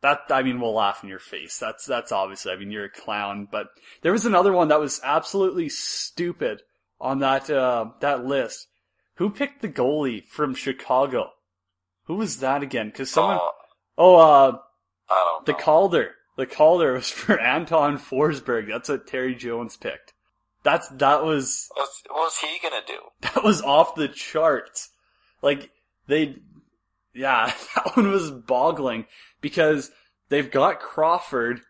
[0.00, 1.58] that I mean, we'll laugh in your face.
[1.58, 2.52] That's that's obviously.
[2.52, 3.48] I mean, you're a clown.
[3.50, 3.68] But
[4.02, 6.62] there was another one that was absolutely stupid
[7.00, 8.68] on that uh, that list.
[9.16, 11.30] Who picked the goalie from Chicago?
[12.04, 12.88] Who was that again?
[12.88, 13.38] Because someone.
[13.40, 13.50] Oh,
[13.98, 14.58] Oh, uh,
[15.10, 15.54] I don't the.
[15.54, 16.14] Calder.
[16.38, 18.68] The Calder was for Anton Forsberg.
[18.68, 20.14] That's what Terry Jones picked.
[20.62, 22.98] That's that was What's, what's he gonna do?
[23.20, 24.90] that was off the charts.
[25.42, 25.70] Like
[26.06, 26.36] they,
[27.12, 29.06] yeah, that one was boggling
[29.40, 29.90] because
[30.28, 31.60] they've got Crawford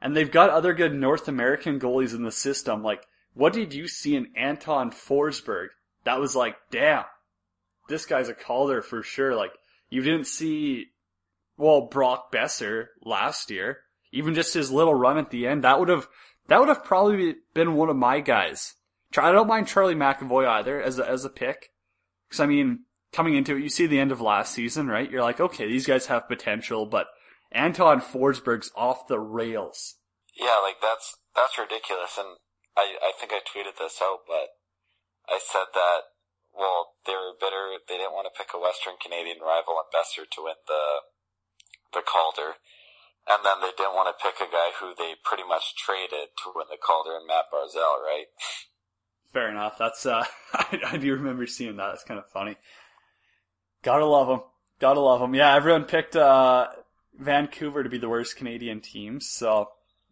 [0.00, 2.82] and they've got other good North American goalies in the system.
[2.82, 5.68] Like, what did you see in Anton Forsberg?
[6.04, 7.04] That was like, damn,
[7.88, 9.34] this guy's a Calder for sure.
[9.34, 9.52] Like,
[9.90, 10.86] you didn't see,
[11.56, 13.78] well, Brock Boeser last year.
[14.14, 16.08] Even just his little run at the end, that would have,
[16.48, 18.74] that would have probably been one of my guys.
[19.16, 21.70] I don't mind Charlie McAvoy either as a, as a pick.
[22.30, 22.80] Cause I mean,
[23.12, 25.10] coming into it, you see the end of last season, right?
[25.10, 27.06] You're like, okay, these guys have potential, but
[27.52, 29.94] Anton Forsberg's off the rails.
[30.34, 32.18] Yeah, like that's that's ridiculous.
[32.18, 32.42] And
[32.76, 34.58] I I think I tweeted this out, but
[35.30, 36.10] I said that
[36.52, 37.78] well they were bitter.
[37.86, 41.06] They didn't want to pick a Western Canadian rival and Boeser to win the
[41.94, 42.58] the Calder,
[43.28, 46.52] and then they didn't want to pick a guy who they pretty much traded to
[46.54, 48.26] win the Calder and Matt Barzal, right?
[49.32, 49.76] Fair enough.
[49.78, 51.88] That's uh, I, I do remember seeing that.
[51.88, 52.56] That's kind of funny.
[53.82, 54.40] Gotta love them.
[54.78, 55.34] Gotta love them.
[55.34, 56.68] Yeah, everyone picked uh,
[57.18, 59.68] Vancouver to be the worst Canadian team, so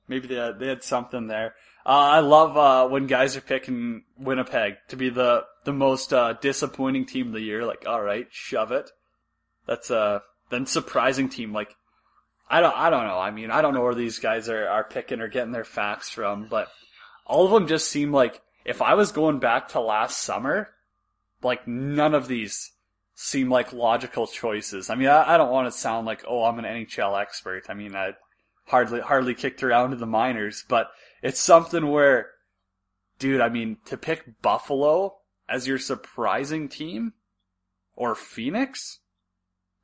[0.08, 1.54] maybe they had, they had something there.
[1.84, 6.34] Uh, I love uh, when guys are picking Winnipeg to be the the most uh,
[6.34, 7.66] disappointing team of the year.
[7.66, 8.90] Like, all right, shove it.
[9.66, 11.52] That's a then surprising team.
[11.52, 11.74] Like,
[12.52, 13.18] I don't I don't know.
[13.18, 16.10] I mean, I don't know where these guys are are picking or getting their facts
[16.10, 16.68] from, but
[17.24, 20.68] all of them just seem like if I was going back to last summer,
[21.42, 22.72] like none of these
[23.14, 24.90] seem like logical choices.
[24.90, 27.64] I mean, I, I don't want to sound like, oh, I'm an NHL expert.
[27.70, 28.12] I mean, I
[28.66, 30.90] hardly, hardly kicked around in the minors, but
[31.22, 32.30] it's something where,
[33.18, 35.16] dude, I mean, to pick Buffalo
[35.48, 37.14] as your surprising team
[37.94, 38.98] or Phoenix,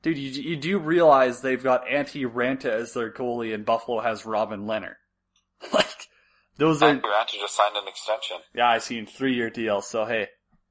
[0.03, 4.27] dude, you, you do realize they've got Antti Raanta as their goalie and Buffalo has
[4.27, 4.97] Robin Leonard.
[5.73, 6.09] like,
[6.57, 8.39] those are, And Durant just signed an extension.
[8.55, 9.81] yeah, I seen three year deal.
[9.81, 10.29] So hey,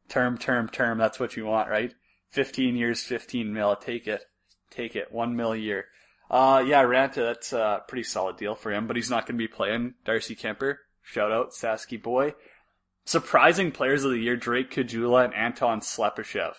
[0.10, 0.98] term, term, term.
[0.98, 1.94] That's what you want, right?
[2.30, 3.76] Fifteen years, fifteen mil.
[3.76, 4.24] Take it,
[4.70, 5.12] take it.
[5.12, 5.86] One mil a year.
[6.30, 7.16] Uh, yeah, Raanta.
[7.16, 9.94] That's a pretty solid deal for him, but he's not going to be playing.
[10.04, 10.76] Darcy Kuemper.
[11.02, 12.34] Shout out, Sasky boy.
[13.06, 16.56] Surprising players of the year: Drake Caggiula and Anton Slepyshev.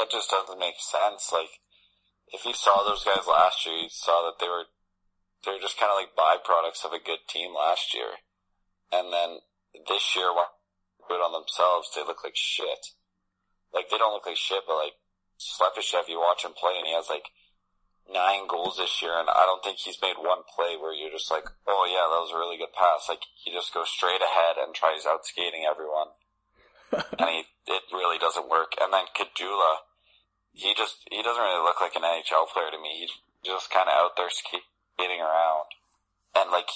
[0.00, 1.28] That just doesn't make sense.
[1.28, 1.60] Like,
[2.32, 4.64] if you saw those guys last year, you saw that they were
[5.44, 8.24] they were just kind of like byproducts of a good team last year,
[8.88, 9.44] and then
[9.76, 12.96] this year, when they good on themselves, they look like shit.
[13.76, 14.96] Like they don't look like shit, but like
[15.36, 17.28] Slepyshev, you watch him play, and he has like
[18.08, 21.30] nine goals this year, and I don't think he's made one play where you're just
[21.30, 23.04] like, oh yeah, that was a really good pass.
[23.04, 26.16] Like he just goes straight ahead and tries out skating everyone,
[27.20, 28.78] and he it really doesn't work.
[28.80, 29.89] And then Caggiula,
[30.52, 33.00] he just he doesn't really look like an NHL player to me.
[33.00, 35.72] He's just kind of out there skating around,
[36.36, 36.68] and like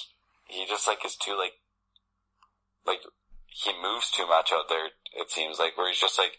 [0.47, 1.53] he just like is too like
[2.85, 3.01] like
[3.47, 4.87] he moves too much out there.
[5.15, 6.37] It seems like where he's just like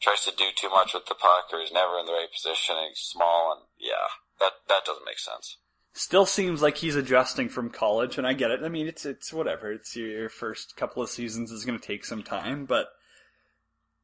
[0.00, 2.74] tries to do too much with the puck or he's never in the right position
[2.76, 5.56] and he's small and yeah, that that doesn't make sense.
[5.94, 8.60] Still seems like he's adjusting from college, and I get it.
[8.64, 9.70] I mean, it's it's whatever.
[9.70, 12.88] It's your, your first couple of seasons is going to take some time, but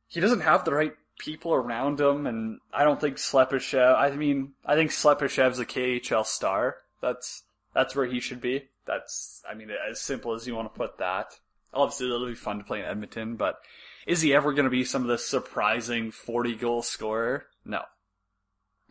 [0.07, 3.97] he doesn't have the right people around him, and I don't think Slepyshev.
[3.97, 6.77] I mean, I think Slepyshev's a KHL star.
[7.01, 7.43] That's
[7.75, 8.69] that's where he should be.
[8.87, 11.39] That's I mean, as simple as you want to put that.
[11.75, 13.61] Obviously, it'll be fun to play in Edmonton, but
[14.07, 17.47] is he ever going to be some of the surprising forty goal scorer?
[17.65, 17.83] No.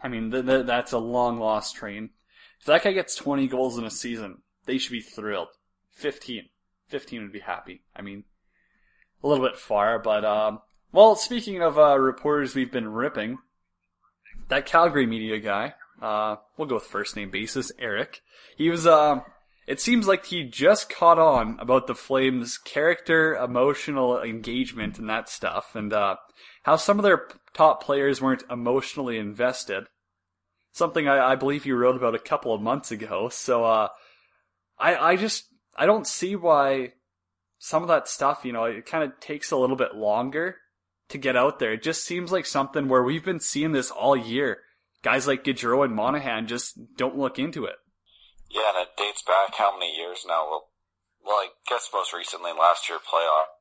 [0.02, 2.12] I mean, th- th- that's a long lost train.
[2.60, 5.50] If that guy gets 20 goals in a season, they should be thrilled.
[5.92, 6.50] 15.
[6.88, 7.82] 15 would be happy.
[7.96, 8.24] I mean,
[9.24, 13.39] a little bit far, but, um, well, speaking of, uh, reporters we've been ripping,
[14.50, 18.21] that Calgary media guy, uh, we'll go with first name basis, Eric.
[18.56, 19.23] He was, um,
[19.67, 25.30] it seems like he just caught on about the Flames' character, emotional engagement, and that
[25.30, 26.15] stuff, and uh,
[26.63, 29.88] how some of their top players weren't emotionally invested.
[30.71, 33.30] Something I, I believe you wrote about a couple of months ago.
[33.30, 33.89] So, uh,
[34.80, 35.45] I I just
[35.76, 36.93] I don't see why
[37.60, 40.58] some of that stuff, you know, it kind of takes a little bit longer
[41.10, 41.74] to get out there.
[41.74, 44.60] It just seems like something where we've been seeing this all year.
[45.04, 47.76] Guys like Gaudreau and Monahan just don't look into it.
[48.50, 50.48] Yeah, and it dates back how many years now?
[50.50, 50.70] Well,
[51.24, 53.52] well, I guess most recently last year playoff,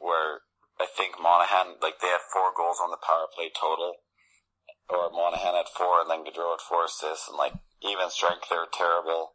[0.00, 0.46] where
[0.78, 3.98] I think Monahan, like they had four goals on the power play total,
[4.88, 8.70] or Monahan had four, and then Gaudreau had four assists, and like even strength, they're
[8.70, 9.34] terrible.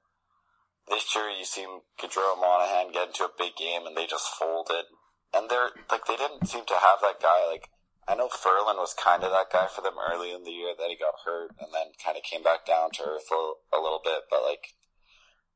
[0.88, 1.68] This year, you see
[2.00, 4.88] Gaudreau and Monahan get into a big game, and they just folded.
[5.34, 7.48] And they're like they didn't seem to have that guy.
[7.48, 7.70] Like
[8.08, 10.90] I know Ferland was kind of that guy for them early in the year that
[10.90, 14.02] he got hurt, and then kind of came back down to earth a, a little
[14.04, 14.28] bit.
[14.30, 14.76] But like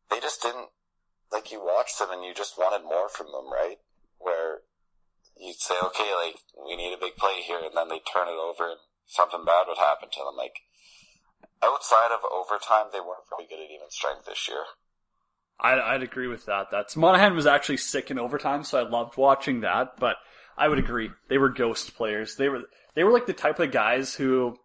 [0.10, 0.70] they just didn't
[1.32, 3.80] like you watched them and you just wanted more from them, right?
[4.18, 4.64] Where
[5.36, 8.40] you'd say, okay, like we need a big play here, and then they turn it
[8.40, 10.38] over and something bad would happen to them.
[10.38, 10.64] Like
[11.64, 14.64] outside of overtime, they weren't very good at even strength this year.
[15.60, 16.68] I'd, I'd agree with that.
[16.72, 19.98] That's Monahan was actually sick in overtime, so I loved watching that.
[20.00, 20.18] But
[20.58, 22.36] I would agree, they were ghost players.
[22.36, 22.64] They were
[22.96, 24.58] they were like the type of guys who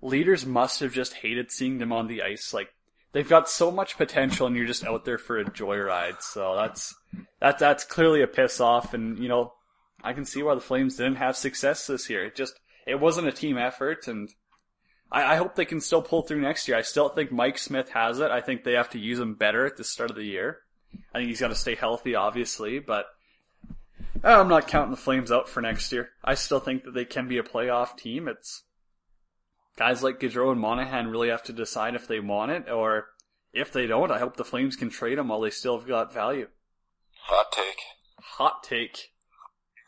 [0.00, 2.54] leaders must have just hated seeing them on the ice.
[2.54, 2.70] Like
[3.12, 6.22] they've got so much potential, and you're just out there for a joyride.
[6.22, 6.94] So that's
[7.40, 9.52] that that's clearly a piss off, and you know
[10.02, 12.24] I can see why the Flames didn't have success this year.
[12.24, 14.30] It just it wasn't a team effort, and
[15.10, 16.76] I, I hope they can still pull through next year.
[16.76, 18.30] I still think Mike Smith has it.
[18.30, 20.58] I think they have to use him better at the start of the year.
[21.14, 23.06] I think he's got to stay healthy, obviously, but
[24.24, 26.10] uh, I'm not counting the Flames out for next year.
[26.24, 28.28] I still think that they can be a playoff team.
[28.28, 28.64] It's
[29.76, 33.06] guys like Gaudreau and Monahan really have to decide if they want it, or
[33.52, 36.12] if they don't, I hope the Flames can trade them while they still have got
[36.12, 36.48] value.
[37.22, 37.78] Hot take.
[38.16, 39.10] Hot take.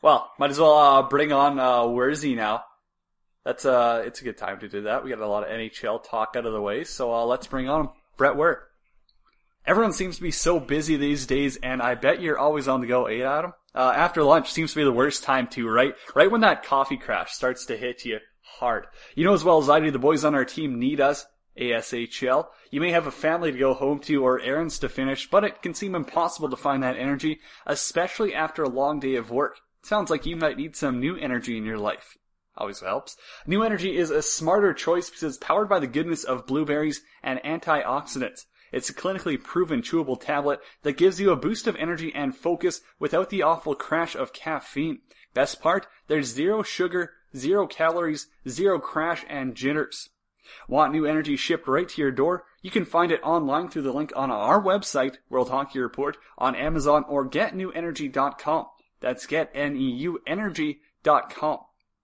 [0.02, 2.64] Well, might as well uh, bring on uh, Wurzy now.
[3.44, 5.02] That's uh, it's a good time to do that.
[5.02, 7.68] We got a lot of NHL talk out of the way, so uh, let's bring
[7.68, 8.64] on Brett Ware.
[9.66, 12.86] Everyone seems to be so busy these days, and I bet you're always on the
[12.86, 13.52] go, eh, Adam?
[13.74, 15.94] Uh, after lunch seems to be the worst time too, right?
[16.14, 18.86] Right when that coffee crash starts to hit you hard.
[19.14, 21.26] You know as well as I do, the boys on our team need us.
[21.58, 22.46] ASHL.
[22.70, 25.62] You may have a family to go home to or errands to finish, but it
[25.62, 29.58] can seem impossible to find that energy, especially after a long day of work.
[29.82, 32.16] Sounds like you might need some new energy in your life.
[32.56, 33.16] Always helps.
[33.46, 37.40] New Energy is a smarter choice because it's powered by the goodness of blueberries and
[37.44, 38.46] antioxidants.
[38.72, 42.82] It's a clinically proven chewable tablet that gives you a boost of energy and focus
[42.98, 45.00] without the awful crash of caffeine.
[45.34, 50.10] Best part, there's zero sugar, zero calories, zero crash, and jitters.
[50.68, 52.44] Want new energy shipped right to your door?
[52.62, 56.56] You can find it online through the link on our website, World Hockey Report, on
[56.56, 58.66] Amazon or getnewenergy.com.
[59.00, 61.58] That's getneuenergy.com.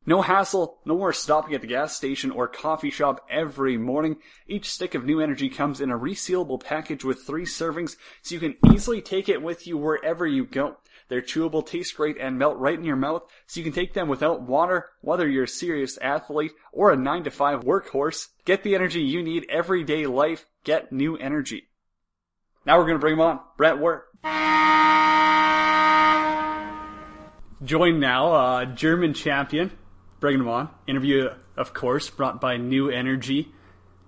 [0.08, 4.18] No hassle, no more stopping at the gas station or coffee shop every morning.
[4.46, 8.40] Each stick of new energy comes in a resealable package with three servings, so you
[8.40, 10.76] can easily take it with you wherever you go.
[11.08, 14.06] They're chewable, taste great, and melt right in your mouth, so you can take them
[14.06, 18.28] without water, whether you're a serious athlete or a 9 to 5 workhorse.
[18.44, 20.46] Get the energy you need everyday life.
[20.62, 21.64] Get new energy.
[22.64, 23.40] Now we're gonna bring him on.
[23.56, 24.04] Brett Ware.
[27.64, 29.72] Joined now, uh, German champion.
[30.26, 30.70] Bringing him on.
[30.88, 33.52] Interview, of course, brought by New Energy.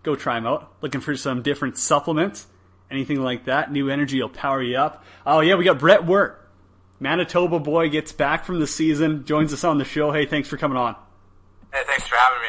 [0.02, 0.72] Go try them out.
[0.80, 2.48] Looking for some different supplements,
[2.90, 3.70] anything like that.
[3.70, 5.04] New Energy will power you up.
[5.24, 6.36] Oh yeah, we got Brett Ware.
[6.98, 10.10] Manitoba boy gets back from the season, joins us on the show.
[10.10, 10.96] Hey, thanks for coming on.
[11.72, 12.48] Hey, thanks for having me.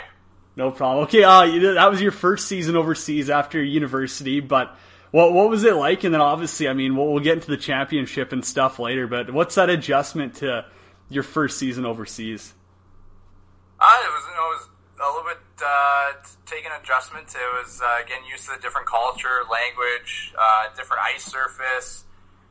[0.56, 1.04] No problem.
[1.04, 1.46] Okay, uh,
[1.76, 4.76] that was your first season overseas after university, but
[5.12, 6.04] what what was it like?
[6.04, 9.06] And then obviously, I mean, we'll, we'll get into the championship and stuff later.
[9.06, 10.66] But what's that adjustment to
[11.08, 12.56] your first season overseas?
[13.80, 14.68] Uh, it was, you know, it was
[15.00, 16.12] a little bit uh,
[16.46, 17.32] taking adjustment.
[17.32, 22.04] It was uh, getting used to the different culture, language, uh, different ice surface,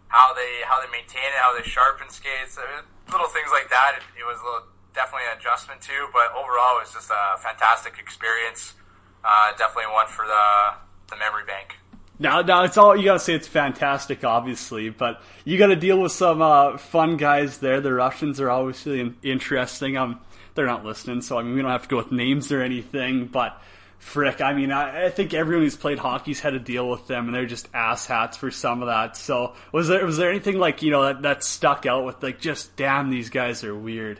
[0.08, 3.68] how they how they maintain it, how they sharpen skates, I mean, little things like
[3.68, 4.00] that.
[4.00, 4.64] It, it was a little
[4.96, 8.72] definitely an adjustment to, but overall, it was just a fantastic experience.
[9.20, 10.80] Uh, definitely one for the
[11.12, 11.76] the memory bank.
[12.18, 13.34] Now, now it's all you gotta say.
[13.34, 17.80] It's fantastic, obviously, but you gotta deal with some uh, fun guys there.
[17.80, 19.96] The Russians are obviously in- interesting.
[19.96, 20.20] Um,
[20.54, 23.26] they're not listening, so I mean we don't have to go with names or anything.
[23.26, 23.60] But
[23.98, 27.26] frick, I mean I, I think everyone who's played hockey's had to deal with them,
[27.26, 29.16] and they're just asshats for some of that.
[29.16, 32.40] So was there was there anything like you know that, that stuck out with like
[32.40, 34.18] just damn these guys are weird?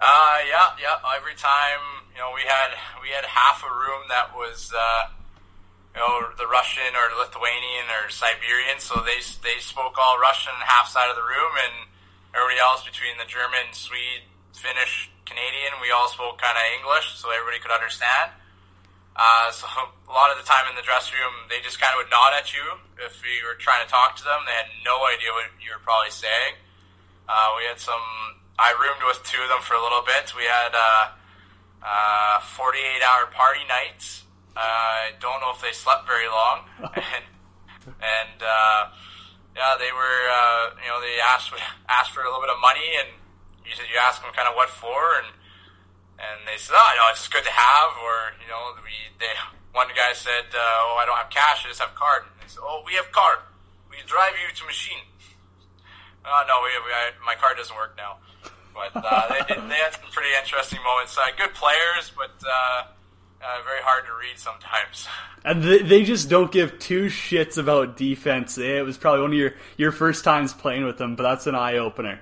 [0.00, 0.96] Uh, yeah, yeah.
[1.16, 1.80] Every time,
[2.14, 2.70] you know, we had
[3.02, 5.08] we had half a room that was, uh,
[5.94, 10.88] you know, the Russian or Lithuanian or Siberian, so they they spoke all Russian half
[10.88, 11.90] side of the room, and
[12.34, 17.30] everybody else between the German, Swede, Finnish, Canadian, we all spoke kind of English, so
[17.30, 18.34] everybody could understand.
[19.14, 19.66] Uh, so
[20.10, 22.34] a lot of the time in the dressing room, they just kind of would nod
[22.34, 22.62] at you
[23.02, 24.46] if you were trying to talk to them.
[24.46, 26.58] They had no idea what you were probably saying.
[27.30, 28.02] Uh, we had some.
[28.58, 30.34] I roomed with two of them for a little bit.
[30.36, 31.14] We had uh,
[31.80, 34.26] uh, 48 hour party nights.
[34.60, 37.24] Uh, I don't know if they slept very long, and
[37.96, 38.92] and uh,
[39.56, 40.20] yeah, they were.
[40.28, 41.48] Uh, you know, they asked
[41.88, 43.08] asked for a little bit of money, and
[43.64, 45.32] you said you asked them kind of what for, and
[46.20, 49.32] and they said, oh, no, it's just good to have, or you know, we they
[49.72, 52.28] one guy said, uh, oh, I don't have cash, I just have card.
[52.28, 53.40] And they said, oh, we have card.
[53.88, 55.08] We drive you to machine.
[56.28, 58.20] Oh no, we, we I, my card doesn't work now.
[58.76, 61.16] But uh, they, did, they had some pretty interesting moments.
[61.16, 62.36] Uh, good players, but
[63.42, 65.08] uh, very hard to read sometimes.
[65.42, 68.58] And they, they just don't give two shits about defense.
[68.58, 71.54] It was probably one of your, your first times playing with them, but that's an
[71.54, 72.20] eye opener.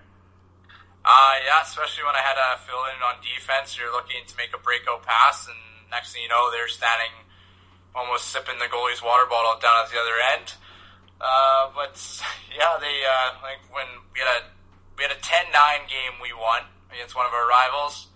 [1.04, 3.74] Uh, yeah, especially when I had to fill in on defense.
[3.74, 5.58] You're looking to make a breakout pass, and
[5.90, 7.10] next thing you know, they're standing
[7.90, 10.54] almost sipping the goalie's water bottle down at the other end.
[11.18, 11.98] Uh, but
[12.54, 14.40] yeah, they uh, like when we had a
[14.96, 16.62] we had a 10-9 game we won
[16.92, 18.08] against one of our rivals,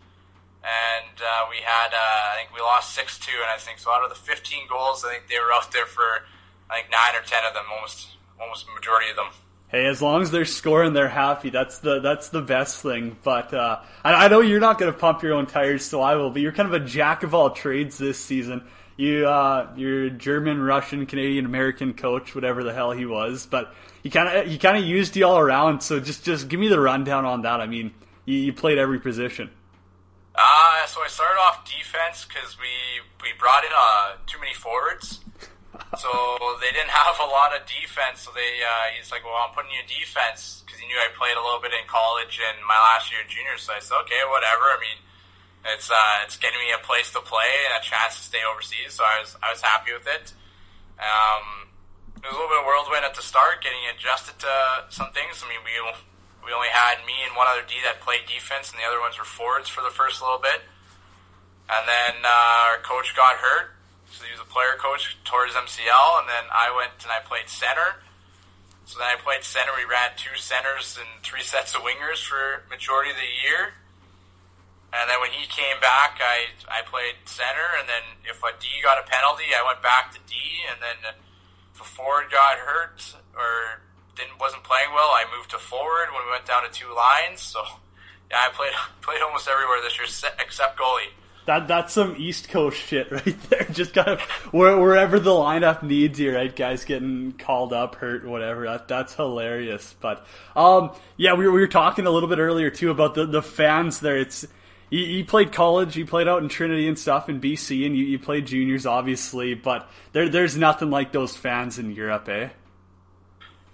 [0.63, 3.91] and uh, we had uh, I think we lost six two, and I think so
[3.91, 6.25] out of the 15 goals, I think they were out there for
[6.71, 8.09] I think nine or ten of them, almost
[8.41, 9.27] almost majority of them.
[9.69, 11.51] Hey, as long as they're scoring, they're happy.
[11.51, 13.17] That's the that's the best thing.
[13.23, 16.17] But uh, I, I know you're not going to pump your own tires, so I
[16.17, 16.31] will.
[16.31, 18.65] But you're kind of a jack of all trades this season.
[18.97, 23.47] You uh, you're German, Russian, Canadian, American coach, whatever the hell he was.
[23.47, 25.83] But he kind of he kind of used you all around.
[25.83, 27.61] So just just give me the rundown on that.
[27.61, 27.93] I mean,
[28.27, 29.51] you, you played every position.
[30.43, 32.75] Uh, so I started off defense because we
[33.23, 35.23] we brought in uh, too many forwards.
[35.95, 36.11] so
[36.63, 38.27] they didn't have a lot of defense.
[38.27, 41.15] So they uh, he's like, well, I'm putting you in defense because he knew I
[41.15, 43.55] played a little bit in college and my last year in junior.
[43.55, 44.67] So I said, okay, whatever.
[44.67, 44.99] I mean,
[45.71, 48.99] it's uh, it's getting me a place to play and a chance to stay overseas.
[48.99, 50.35] So I was I was happy with it.
[50.99, 51.71] Um,
[52.19, 54.55] it was a little bit of whirlwind at the start, getting adjusted to
[54.91, 55.39] some things.
[55.39, 55.75] I mean, we
[56.45, 59.19] we only had me and one other D that played defense, and the other ones
[59.19, 60.67] were forwards for the first little bit.
[61.71, 63.79] And then uh, our coach got hurt,
[64.11, 67.23] so he was a player coach, tore his MCL, and then I went and I
[67.23, 68.03] played center.
[68.85, 69.73] So then I played center.
[69.73, 73.79] We ran two centers and three sets of wingers for majority of the year.
[74.93, 78.69] And then when he came back, I I played center, and then if a D
[78.83, 80.37] got a penalty, I went back to D,
[80.69, 81.17] and then
[81.73, 83.01] if a forward got hurt
[83.33, 83.81] or
[84.17, 87.41] didn't wasn't playing well, I moved to forward when we went down to two lines.
[87.41, 87.61] So
[88.31, 90.07] yeah, I played played almost everywhere this year
[90.39, 91.13] except goalie.
[91.45, 93.67] That that's some East Coast shit right there.
[93.73, 94.21] Just kind of
[94.53, 96.55] where, wherever the lineup needs you, right?
[96.55, 98.65] Guys getting called up, hurt, whatever.
[98.67, 99.95] That that's hilarious.
[100.01, 103.27] But um, yeah, we were, we were talking a little bit earlier too about the
[103.27, 104.19] the fans there.
[104.19, 104.47] It's
[104.89, 108.05] you, you played college, you played out in Trinity and stuff in BC, and you,
[108.05, 109.55] you played juniors obviously.
[109.55, 112.51] But there there's nothing like those fans in Europe, eh?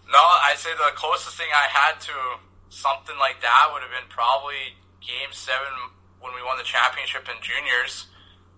[0.08, 4.08] No, I'd say the closest thing I had to something like that would have been
[4.08, 8.08] probably Game Seven when we won the championship in juniors.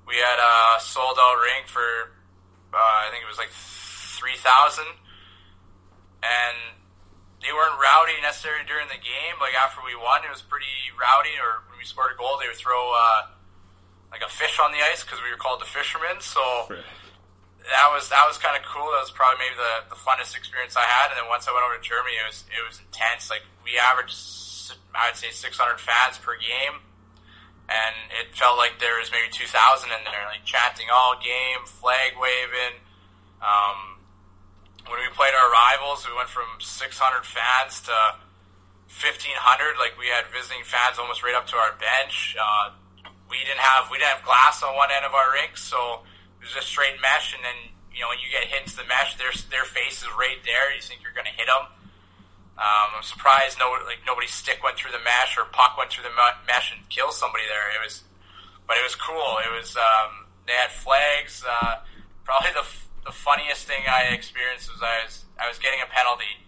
[0.06, 2.14] We had a sold out rink for
[2.74, 4.86] uh, I think it was like three thousand,
[6.22, 6.56] and
[7.42, 9.38] they weren't rowdy necessarily during the game.
[9.38, 11.34] Like after we won, it was pretty rowdy.
[11.38, 13.30] Or when we scored a goal, they would throw uh,
[14.10, 16.22] like a fish on the ice because we were called the fishermen.
[16.22, 16.42] So
[17.68, 18.88] that was that was kind of cool.
[18.96, 21.12] That was probably maybe the, the funnest experience I had.
[21.12, 23.28] And then once I went over to Germany, it was it was intense.
[23.28, 24.16] Like we averaged,
[24.96, 26.80] I'd say, 600 fans per game,
[27.68, 29.52] and it felt like there was maybe 2,000
[29.92, 32.80] in there, like chanting all game, flag waving.
[33.44, 34.00] Um,
[34.88, 36.90] when we played our rivals, we went from 600
[37.22, 37.96] fans to
[38.90, 39.78] 1,500.
[39.78, 42.34] Like we had visiting fans almost right up to our bench.
[42.34, 42.74] Uh,
[43.30, 46.02] we didn't have we didn't have glass on one end of our rink, so
[46.40, 49.16] was just straight mesh, and then you know when you get hit into the mesh,
[49.16, 50.72] their their face is right there.
[50.72, 51.68] You think you're going to hit them.
[52.60, 56.04] Um, I'm surprised no like nobody's stick went through the mesh or puck went through
[56.04, 57.72] the mesh and killed somebody there.
[57.72, 58.04] It was,
[58.68, 59.40] but it was cool.
[59.40, 61.40] It was um, they had flags.
[61.40, 61.80] Uh,
[62.24, 62.66] probably the
[63.04, 66.44] the funniest thing I experienced was I was I was getting a penalty,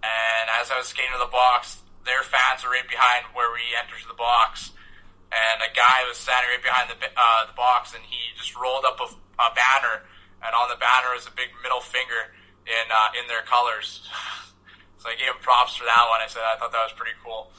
[0.00, 3.76] and as I was skating to the box, their fans were right behind where we
[3.76, 4.72] entered the box,
[5.30, 8.84] and a guy was standing right behind the uh, the box, and he just rolled
[8.84, 9.08] up a,
[9.40, 10.02] a banner,
[10.42, 12.34] and on the banner was a big middle finger
[12.66, 14.06] in uh, in their colors.
[14.98, 16.20] so I gave him props for that one.
[16.22, 17.50] I said I thought that was pretty cool.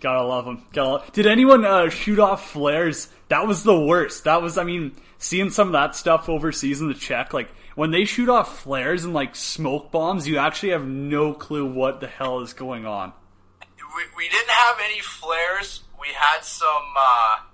[0.00, 0.64] Gotta love them.
[0.72, 3.08] Gotta love- Did anyone uh, shoot off flares?
[3.28, 4.24] That was the worst.
[4.24, 7.90] That was, I mean, seeing some of that stuff overseas in the Czech, like when
[7.90, 12.06] they shoot off flares and like smoke bombs, you actually have no clue what the
[12.06, 13.12] hell is going on.
[13.60, 15.82] we, we didn't have any flares.
[16.00, 17.44] We had some, uh,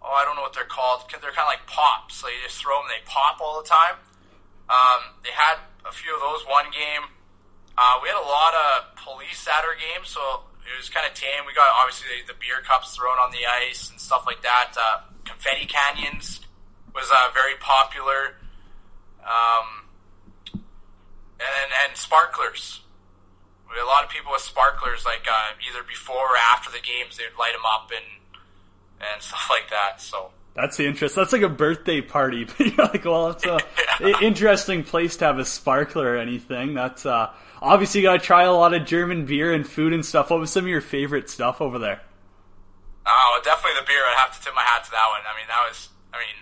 [0.00, 1.04] oh, I don't know what they're called.
[1.12, 2.16] They're kind of like pops.
[2.16, 4.00] So you just throw them, they pop all the time.
[4.72, 7.12] Um, they had a few of those one game.
[7.76, 11.14] Uh, we had a lot of police at our game, so it was kind of
[11.14, 11.46] tame.
[11.46, 14.74] We got obviously the, the beer cups thrown on the ice and stuff like that.
[14.74, 16.40] Uh, confetti canyons
[16.94, 18.40] was uh, very popular.
[19.22, 19.88] Um,
[21.40, 22.80] and and sparklers.
[23.88, 27.32] A lot of people with sparklers, like uh, either before or after the games, they'd
[27.38, 28.04] light them up and
[29.00, 30.02] and stuff like that.
[30.02, 31.16] So That's the interest.
[31.16, 32.44] That's like a birthday party.
[32.58, 33.58] But you're like, well, it's a
[34.04, 36.74] i- interesting place to have a sparkler or anything.
[36.74, 37.30] That's uh,
[37.62, 40.28] obviously you gotta try a lot of German beer and food and stuff.
[40.30, 42.02] What was some of your favorite stuff over there?
[43.06, 44.04] Oh, definitely the beer.
[44.04, 45.24] I'd have to tip my hat to that one.
[45.24, 45.88] I mean, that was.
[46.12, 46.36] I mean,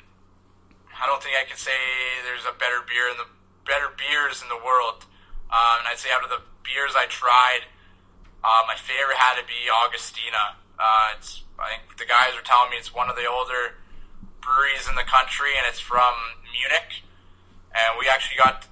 [0.98, 1.70] I don't think I could say
[2.26, 3.28] there's a better beer in the
[3.62, 5.06] better beers in the world.
[5.46, 7.70] Um, and I'd say out of the beers I tried,
[8.42, 10.58] uh, my favorite had to be Augustiner.
[10.78, 11.42] Uh, it's.
[11.56, 13.80] I think the guys were telling me it's one of the older
[14.44, 16.12] breweries in the country, and it's from
[16.52, 17.00] Munich.
[17.72, 18.68] And we actually got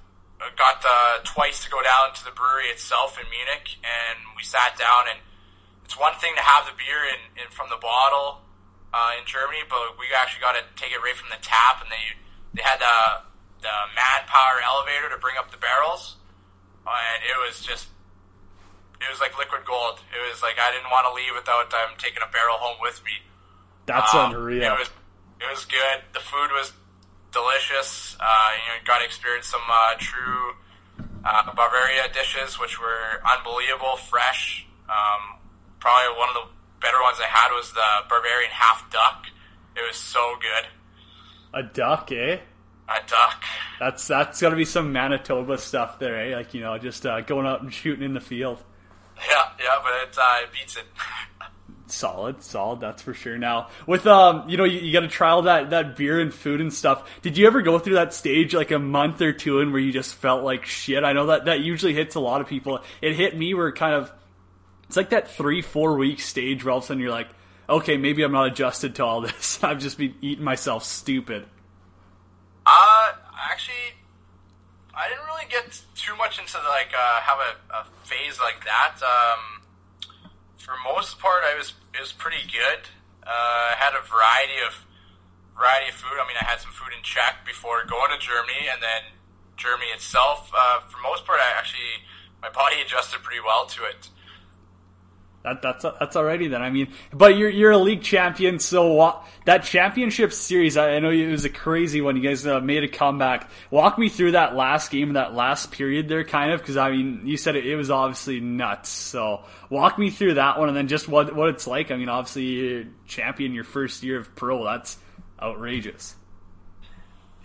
[0.53, 4.77] got uh, twice to go down to the brewery itself in Munich, and we sat
[4.77, 5.19] down and
[5.85, 8.41] it's one thing to have the beer in, in from the bottle
[8.89, 11.89] uh, in Germany, but we actually got to take it right from the tap, and
[11.93, 12.17] they
[12.57, 13.29] they had the
[13.61, 16.17] the manpower elevator to bring up the barrels,
[16.93, 17.87] and it was just
[19.01, 19.99] it was like liquid gold.
[20.13, 23.01] It was like I didn't want to leave without um, taking a barrel home with
[23.03, 23.11] me.
[23.85, 24.63] That's Um, unreal.
[24.73, 24.89] It was
[25.41, 25.97] it was good.
[26.13, 26.71] The food was
[27.31, 28.15] delicious.
[28.19, 30.53] Uh, you know, got to experience some uh, true
[31.25, 34.65] uh, Bavaria dishes, which were unbelievable, fresh.
[34.87, 35.39] Um,
[35.79, 36.47] probably one of the
[36.81, 39.25] better ones I had was the Bavarian half duck.
[39.75, 40.65] It was so good.
[41.53, 42.37] a duck, eh?
[42.87, 43.43] A duck.
[43.79, 46.35] That's that's gotta be some Manitoba stuff there, eh?
[46.35, 48.63] Like you know, just uh, going out and shooting in the field.
[49.17, 50.85] Yeah, yeah, but it, uh, beats it.
[51.87, 52.79] Solid, solid.
[52.79, 53.37] That's for sure.
[53.37, 56.33] Now, with um, you know, you, you got to try all that that beer and
[56.33, 57.07] food and stuff.
[57.21, 59.91] Did you ever go through that stage like a month or two in where you
[59.91, 61.03] just felt like shit?
[61.03, 62.81] I know that that usually hits a lot of people.
[63.03, 64.11] It hit me where kind of
[64.87, 67.29] it's like that three four week stage where all of a sudden you're like,
[67.69, 69.59] okay, maybe I'm not adjusted to all this.
[69.63, 71.45] I've just been eating myself stupid.
[72.65, 73.11] Uh,
[73.51, 73.93] actually,
[74.93, 78.99] I didn't really get too much into like uh, have a, a phase like that.
[78.99, 79.63] Um,
[80.57, 82.91] for most part, I was it was pretty good.
[83.23, 84.83] Uh, I had a variety of
[85.55, 86.19] variety of food.
[86.19, 89.15] I mean, I had some food in Czech before going to Germany, and then
[89.55, 90.51] Germany itself.
[90.51, 92.03] Uh, for most part, I actually
[92.43, 94.11] my body adjusted pretty well to it.
[95.45, 96.63] That that's that's alrighty then.
[96.63, 101.11] I mean, but you're you're a league champion, so that championship series, I, I know
[101.11, 102.15] it was a crazy one.
[102.15, 103.47] You guys uh, made a comeback.
[103.69, 107.21] Walk me through that last game, that last period there, kind of, because I mean,
[107.25, 108.89] you said it, it was obviously nuts.
[108.89, 111.91] So walk me through that one, and then just what what it's like.
[111.91, 114.63] I mean, obviously, you're champion your first year of pro.
[114.63, 114.97] That's
[115.39, 116.15] outrageous.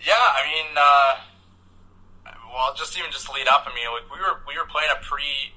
[0.01, 4.39] Yeah, I mean, uh, well, just even just lead up, I mean, like we were
[4.47, 5.53] we were playing a pretty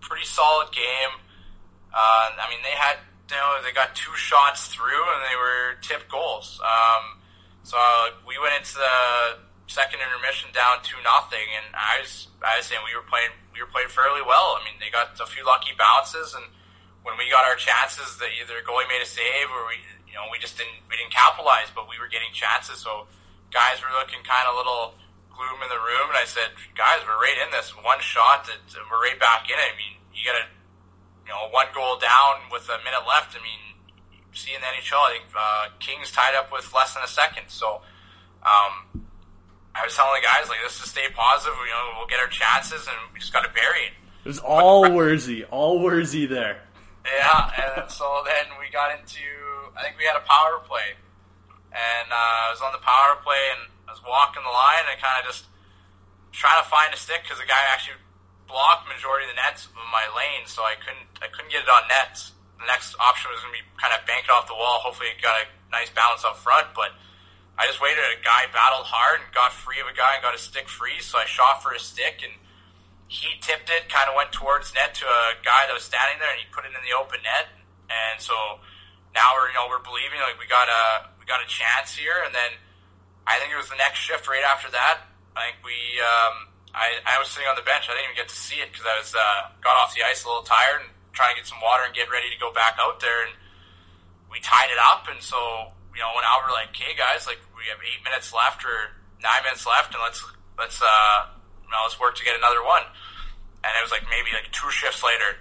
[0.00, 1.20] pretty solid game.
[1.92, 2.96] Uh, I mean, they had
[3.30, 6.60] you know they got two shots through and they were tipped goals.
[6.60, 7.20] Um,
[7.62, 8.96] so uh, we went into the
[9.70, 13.60] second intermission down two nothing, and I was I was saying we were playing we
[13.60, 14.58] were playing fairly well.
[14.58, 16.44] I mean, they got a few lucky bounces, and
[17.04, 20.28] when we got our chances, that either goalie made a save or we you know
[20.28, 22.80] we just didn't we didn't capitalize, but we were getting chances.
[22.84, 23.08] So
[23.48, 24.96] guys were looking kind of little
[25.32, 27.72] gloom in the room, and I said, guys, we're right in this.
[27.72, 28.60] One shot, that
[28.92, 29.68] we're right back in it.
[29.72, 30.46] I mean, you got to
[31.26, 33.36] you know, one goal down with a minute left.
[33.36, 33.78] I mean,
[34.32, 37.10] seeing see in the NHL, I think uh, Kings tied up with less than a
[37.10, 37.48] second.
[37.48, 37.82] So,
[38.42, 39.04] um,
[39.74, 41.56] I was telling the guys like, let's just stay positive.
[41.56, 43.94] You know, we'll get our chances, and we just got to bury it.
[44.24, 46.62] It was all Wurzy, all Wurzy there.
[47.04, 49.24] Yeah, and so then we got into.
[49.74, 50.94] I think we had a power play,
[51.72, 55.00] and uh, I was on the power play, and I was walking the line, and
[55.00, 55.48] kind of just
[56.30, 57.98] trying to find a stick because the guy actually
[58.52, 61.72] blocked majority of the nets of my lane, so I couldn't I couldn't get it
[61.72, 62.36] on nets.
[62.60, 64.84] The next option was going to be kind of bank it off the wall.
[64.84, 66.92] Hopefully, it got a nice balance up front, but
[67.56, 68.04] I just waited.
[68.04, 71.00] A guy battled hard and got free of a guy and got a stick free,
[71.00, 72.36] so I shot for a stick and
[73.12, 76.32] he tipped it, kind of went towards net to a guy that was standing there,
[76.32, 77.52] and he put it in the open net.
[77.92, 78.32] And so
[79.12, 82.24] now we're you know we're believing like we got a we got a chance here,
[82.24, 82.56] and then
[83.28, 85.08] I think it was the next shift right after that.
[85.36, 87.88] I think we um, I I was sitting on the bench.
[87.88, 90.24] I didn't even get to see it because I was uh, got off the ice
[90.24, 92.80] a little tired and trying to get some water and get ready to go back
[92.80, 93.28] out there.
[93.28, 93.36] And
[94.32, 95.36] we tied it up, and so
[95.92, 99.44] you know when Albert like, "Okay, guys, like we have eight minutes left or nine
[99.44, 100.24] minutes left, and let's
[100.56, 101.28] let's uh
[101.60, 102.88] you know let's work to get another one."
[103.62, 105.36] And it was like maybe like two shifts later.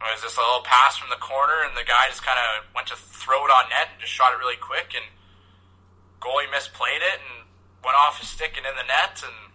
[0.00, 2.64] It was just a little pass from the corner, and the guy just kind of
[2.72, 5.04] went to throw it on net and just shot it really quick, and
[6.24, 7.44] goalie misplayed it and
[7.84, 9.49] went off his stick and in the net, and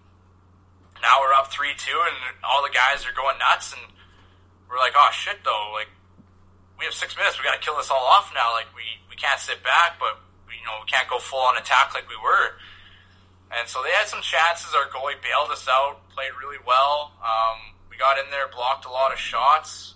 [1.06, 3.86] now we're up three two, and all the guys are going nuts, and
[4.66, 5.93] we're like, oh shit, though, like
[6.82, 8.49] we have six minutes, we got to kill this all off now.
[8.58, 10.18] Like we we can't sit back, but
[10.49, 12.58] you know we can't go full on attack like we were.
[13.53, 14.74] And so they had some chances.
[14.74, 17.14] Our goalie bailed us out, played really well.
[17.22, 19.93] Um, we got in there, blocked a lot of shots.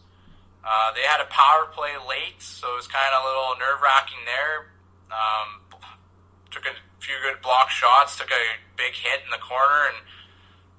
[0.61, 3.81] Uh, they had a power play late, so it was kind of a little nerve
[3.81, 4.69] wracking there.
[5.09, 5.65] Um,
[6.53, 8.45] took a few good block shots, took a
[8.77, 9.97] big hit in the corner, and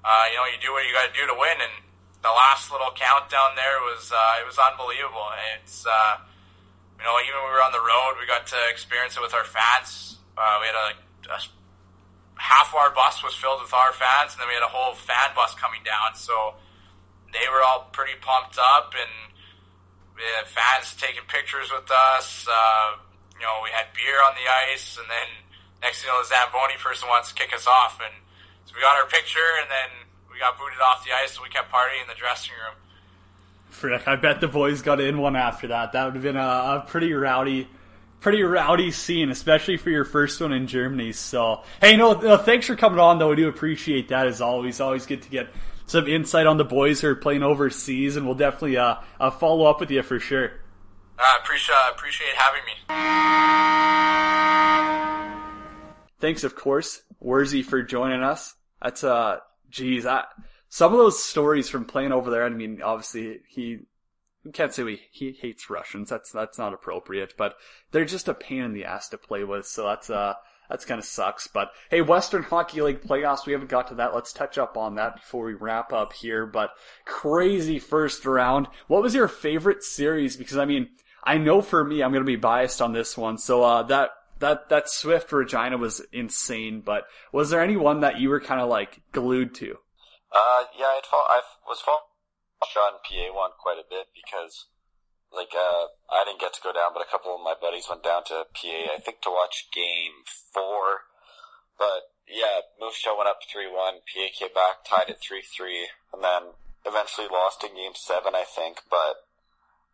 [0.03, 1.57] uh, you know you do what you got to do to win.
[1.61, 1.75] And
[2.21, 5.29] the last little countdown there was uh, it was unbelievable.
[5.57, 6.21] It's uh,
[6.97, 9.33] you know even when we were on the road, we got to experience it with
[9.33, 10.17] our fans.
[10.37, 10.89] Uh, we had a,
[11.33, 11.39] a
[12.41, 15.29] half our bus was filled with our fans, and then we had a whole fan
[15.37, 16.17] bus coming down.
[16.17, 16.57] So
[17.29, 19.13] they were all pretty pumped up, and
[20.17, 22.49] we had fans taking pictures with us.
[22.49, 22.97] Uh,
[23.37, 25.29] you know, we had beer on the ice, and then
[25.81, 28.13] next thing you know, the Zamboni person wants to kick us off, and
[28.71, 31.49] so we got our picture, and then we got booted off the ice, and we
[31.49, 32.75] kept partying in the dressing room.
[33.69, 35.91] Frick, I bet the boys got in one after that.
[35.91, 37.67] That would have been a, a pretty rowdy,
[38.21, 41.11] pretty rowdy scene, especially for your first one in Germany.
[41.11, 43.33] So, hey, no, no, thanks for coming on, though.
[43.33, 44.79] I do appreciate that as always.
[44.79, 45.49] Always good to get
[45.85, 49.65] some insight on the boys who are playing overseas, and we'll definitely uh, uh, follow
[49.65, 50.53] up with you for sure.
[51.19, 52.73] I uh, appreciate appreciate having me.
[56.19, 58.55] Thanks, of course, Wurzy, for joining us.
[58.81, 60.25] That's uh, geez, I,
[60.69, 62.45] some of those stories from playing over there.
[62.45, 63.79] I mean, obviously he
[64.43, 66.09] we can't say we, he hates Russians.
[66.09, 67.55] That's that's not appropriate, but
[67.91, 69.67] they're just a pain in the ass to play with.
[69.67, 70.33] So that's uh
[70.69, 71.47] that's kind of sucks.
[71.47, 73.45] But hey, Western Hockey League playoffs.
[73.45, 74.15] We haven't got to that.
[74.15, 76.45] Let's touch up on that before we wrap up here.
[76.45, 76.71] But
[77.05, 78.67] crazy first round.
[78.87, 80.37] What was your favorite series?
[80.37, 80.89] Because I mean,
[81.23, 83.37] I know for me, I'm to be biased on this one.
[83.37, 84.11] So uh, that
[84.41, 86.81] that that Swift Regina was insane.
[86.81, 89.77] But was there any one that you were kind of like glued to?
[90.31, 92.07] Uh, yeah, I'd fall, I was following
[92.61, 94.67] on PA one quite a bit because,
[95.33, 98.03] like, uh, I didn't get to go down, but a couple of my buddies went
[98.03, 100.23] down to PA, I think to watch game
[100.53, 101.11] four.
[101.75, 106.55] But yeah, Moose Jaw went up 3-1, PA came back, tied it 3-3, and then
[106.85, 109.27] eventually lost in game seven, I think, but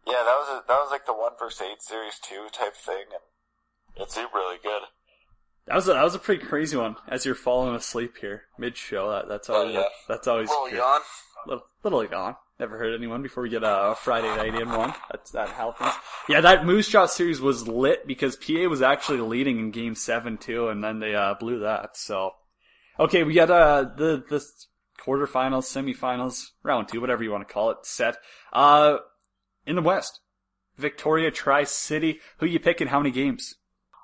[0.05, 3.11] yeah, that was a, that was like the one versus eight series two type thing,
[3.11, 3.25] and
[3.99, 4.81] it seemed really good.
[5.67, 6.95] That was a, that was a pretty crazy one.
[7.07, 9.83] As you're falling asleep here mid show, that, that's always yeah.
[10.07, 10.77] that's always Little good.
[10.77, 11.01] yawn.
[11.45, 12.35] little little yawn.
[12.59, 14.93] Never heard anyone before we get a, a Friday night in one.
[15.11, 15.91] That's that happens.
[16.29, 20.37] Yeah, that Moose Jaw series was lit because PA was actually leading in Game Seven
[20.37, 21.97] too, and then they uh, blew that.
[21.97, 22.31] So,
[22.99, 24.43] okay, we got uh the the
[24.99, 28.17] quarterfinals, semifinals, round two, whatever you want to call it, set.
[28.53, 28.97] Uh,
[29.65, 30.21] in the West,
[30.77, 32.19] Victoria Tri City.
[32.39, 32.87] Who you picking?
[32.87, 33.55] How many games?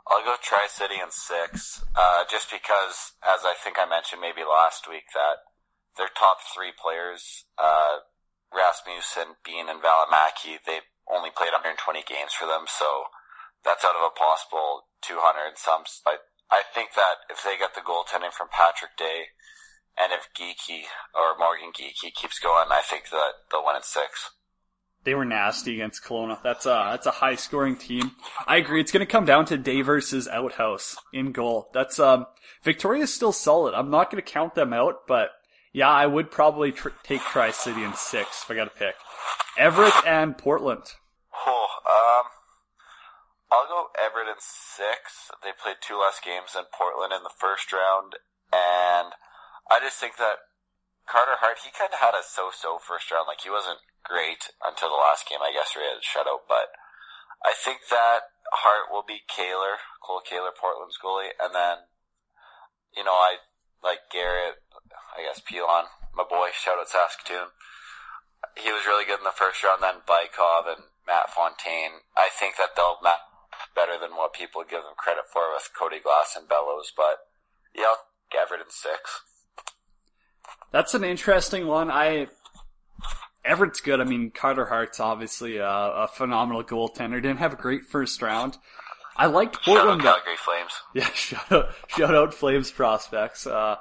[0.08, 4.44] I'll go Tri City in six, uh, just because, as I think I mentioned maybe
[4.44, 5.48] last week, that
[5.96, 8.04] their top three players, uh,
[8.52, 13.08] Rasmussen, Bean, and Valimaki, they only played 120 games for them, so
[13.64, 15.88] that's out of a possible 200 some.
[16.06, 16.20] I,
[16.52, 19.32] I think that if they get the goaltending from Patrick Day,
[19.96, 24.36] and if Geekie or Morgan Geekie keeps going, I think that they'll win in six.
[25.04, 26.42] They were nasty against Kelowna.
[26.42, 28.12] That's a that's a high scoring team.
[28.48, 28.80] I agree.
[28.80, 31.70] It's going to come down to Day versus Outhouse in goal.
[31.74, 32.26] That's um
[32.64, 33.74] Victoria's still solid.
[33.74, 35.32] I'm not going to count them out, but
[35.74, 38.96] yeah, I would probably tr- take Tri City in six if I got to pick.
[39.58, 40.84] Everett and Portland.
[41.46, 42.30] Oh, um,
[43.52, 45.32] I'll go Everett in six.
[45.44, 48.14] They played two less games than Portland in the first round,
[48.54, 49.14] and
[49.70, 50.38] I just think that
[51.08, 53.28] Carter Hart, he kind of had a so-so first round.
[53.28, 56.48] Like he wasn't great until the last game, I guess, where he had a shutout.
[56.48, 56.72] But
[57.44, 58.32] I think that
[58.64, 61.92] Hart will beat Kehler, Cole Kehler, Portland's goalie, and then,
[62.96, 63.44] you know, I
[63.84, 64.64] like Garrett,
[65.12, 67.52] I guess Pilon, my boy, shout out Saskatoon.
[68.56, 69.82] he was really good in the first round.
[69.82, 72.06] Then Bajkov and Matt Fonteyne.
[72.16, 73.26] I think that they'll match
[73.76, 76.94] better than what people give them credit for with Cody Glass and Bellows.
[76.96, 77.28] But
[77.76, 78.08] yeah, I'll
[78.70, 79.22] six.
[80.74, 81.90] That's an interesting one.
[81.90, 82.28] I
[83.46, 84.02] Everett's good.
[84.02, 87.22] I mean, Carter Hart's obviously a, a phenomenal goaltender.
[87.22, 88.58] Didn't have a great first round.
[89.16, 90.02] I liked Shout out Portland.
[90.02, 90.72] Calgary Flames.
[90.96, 93.46] Yeah, shout out, shout out Flames prospects.
[93.46, 93.76] Uh,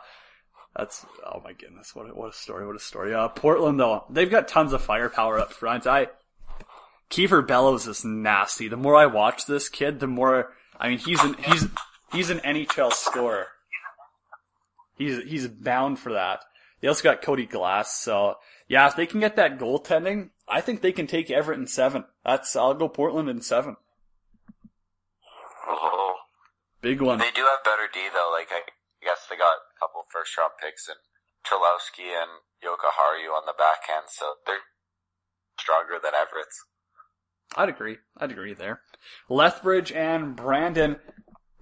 [0.77, 3.15] that's oh my goodness, what a, what a story, what a story.
[3.15, 5.87] Uh, Portland though, they've got tons of firepower up front.
[5.87, 6.09] I
[7.09, 8.69] Kieffer Bellows is nasty.
[8.69, 11.67] The more I watch this kid, the more I mean he's an he's
[12.13, 13.47] he's an NHL scorer.
[14.97, 16.41] He's he's bound for that.
[16.83, 20.83] They also got Cody Glass, so yeah, if they can get that goaltending, I think
[20.83, 22.05] they can take Everett in seven.
[22.25, 23.77] That's I'll go Portland in seven.
[25.69, 26.17] Oh.
[26.81, 27.19] Big one.
[27.19, 28.31] They do have better D though.
[28.33, 28.63] Like I
[29.01, 30.99] guess they got a couple first round picks and
[31.47, 34.67] Cholowski and Jokiharju on the back end, so they're
[35.59, 36.65] stronger than Everett's.
[37.57, 37.99] I'd agree.
[38.17, 38.81] I'd agree there.
[39.29, 40.97] Lethbridge and Brandon.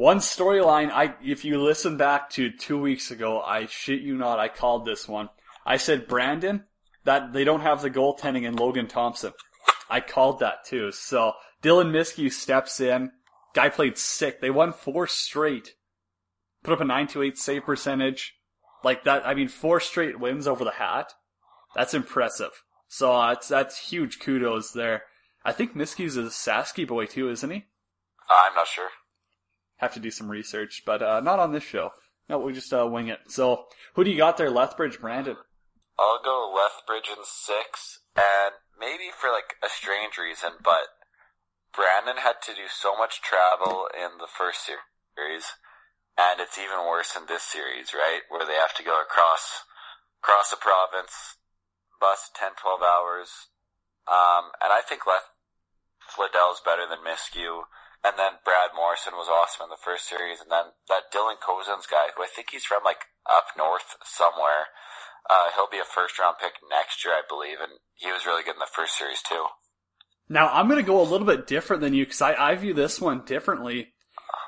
[0.01, 0.91] One storyline.
[0.91, 4.87] I, if you listen back to two weeks ago, I shit you not, I called
[4.87, 5.29] this one.
[5.67, 6.65] I said Brandon
[7.05, 9.35] that they don't have the goaltending in Logan Thompson.
[9.91, 10.91] I called that too.
[10.91, 13.11] So Dylan Myskiw steps in.
[13.53, 14.41] Guy played sick.
[14.41, 15.75] They won four straight.
[16.63, 18.39] Put up a 928 save percentage.
[18.83, 21.13] Like that, I mean, four straight wins over the hat.
[21.75, 22.63] That's impressive.
[22.89, 25.03] So uh, that's, huge kudos there.
[25.45, 27.67] I think Myskiw's a Sasky boy too, isn't he?
[28.31, 28.89] I'm not sure.
[29.81, 31.93] Have to do some research, but uh, not on this show.
[32.29, 33.19] No, we just uh, wing it.
[33.29, 33.65] So,
[33.95, 34.51] who do you got there?
[34.51, 35.37] Lethbridge, Brandon.
[35.99, 40.97] I'll go Lethbridge in six, and maybe for like a strange reason, but
[41.75, 45.59] Brandon had to do so much travel in the first series,
[46.17, 48.23] and it's even worse in this series, right?
[48.29, 49.65] Where they have to go across
[50.23, 51.37] across the province,
[52.01, 53.49] bus 10, 12 hours,
[54.09, 55.31] um, and I think Leth
[56.19, 57.69] Liddell's better than Myskiw.
[58.01, 61.85] And then Brad Morrison was awesome in the first series, and then that Dylan Cozens
[61.85, 64.73] guy, who I think he's from like up north somewhere.
[65.29, 68.43] Uh, he'll be a first round pick next year, I believe, and he was really
[68.43, 69.45] good in the first series too.
[70.31, 72.73] Now, I'm going to go a little bit different than you because I, I view
[72.73, 73.93] this one differently.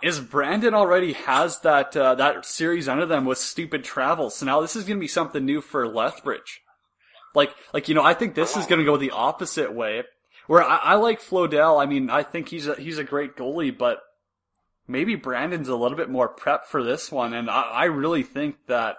[0.02, 4.30] Is Brandon already has that uh, that series under them with stupid travel?
[4.30, 6.60] So now this is going to be something new for Lethbridge.
[7.34, 10.02] Like, like you know, I think this is going to go the opposite way.
[10.46, 11.82] Where I, I like Flodell.
[11.82, 14.00] I mean, I think he's a, he's a great goalie, but
[14.86, 18.56] maybe Brandon's a little bit more prepped for this one, and I, I really think
[18.66, 18.96] that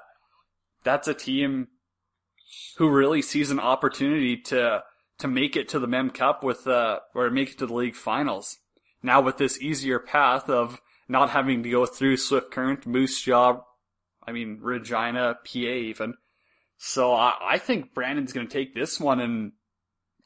[0.84, 1.68] that's a team
[2.78, 4.84] who really sees an opportunity to
[5.20, 7.96] to make it to the Mem Cup with uh or make it to the league
[7.96, 8.58] finals.
[9.02, 13.62] Now with this easier path of not having to go through Swift Current, Moose Jaw,
[14.26, 16.16] I mean Regina, PA even.
[16.78, 19.54] So I, I think Brandon's gonna take this one and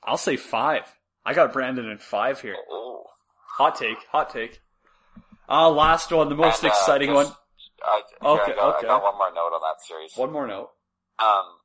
[0.03, 0.96] I'll say five.
[1.27, 2.55] I got Brandon in five here.
[2.71, 3.03] Ooh.
[3.59, 4.61] Hot take, hot take.
[5.49, 7.37] Uh last one, the most And, uh, exciting just- one.
[7.83, 8.87] I, Okay, I, got, okay.
[8.87, 10.15] I got one more note on that series.
[10.17, 10.71] One more note.
[11.19, 11.61] Um,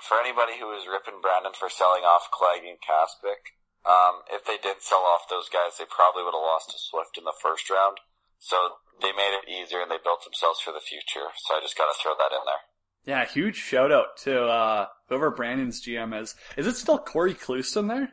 [0.00, 3.52] for anybody who is ripping Brandon for selling off Clague and Kaspick,
[3.84, 7.18] um, if they did sell off those guys, they probably would have lost to Swift
[7.18, 7.98] in the first round.
[8.38, 8.56] So
[9.02, 11.28] they made it easier and they built themselves for the future.
[11.44, 12.64] So I just got to throw that in there.
[13.04, 16.34] Yeah, huge shout out to uh whoever Brandon's GM is.
[16.56, 18.12] Is it still Cory Clouston there?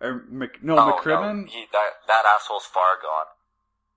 [0.00, 1.44] Or Mc, no, Oh, McCrimmon?
[1.46, 3.26] no, he, that that asshole's far gone.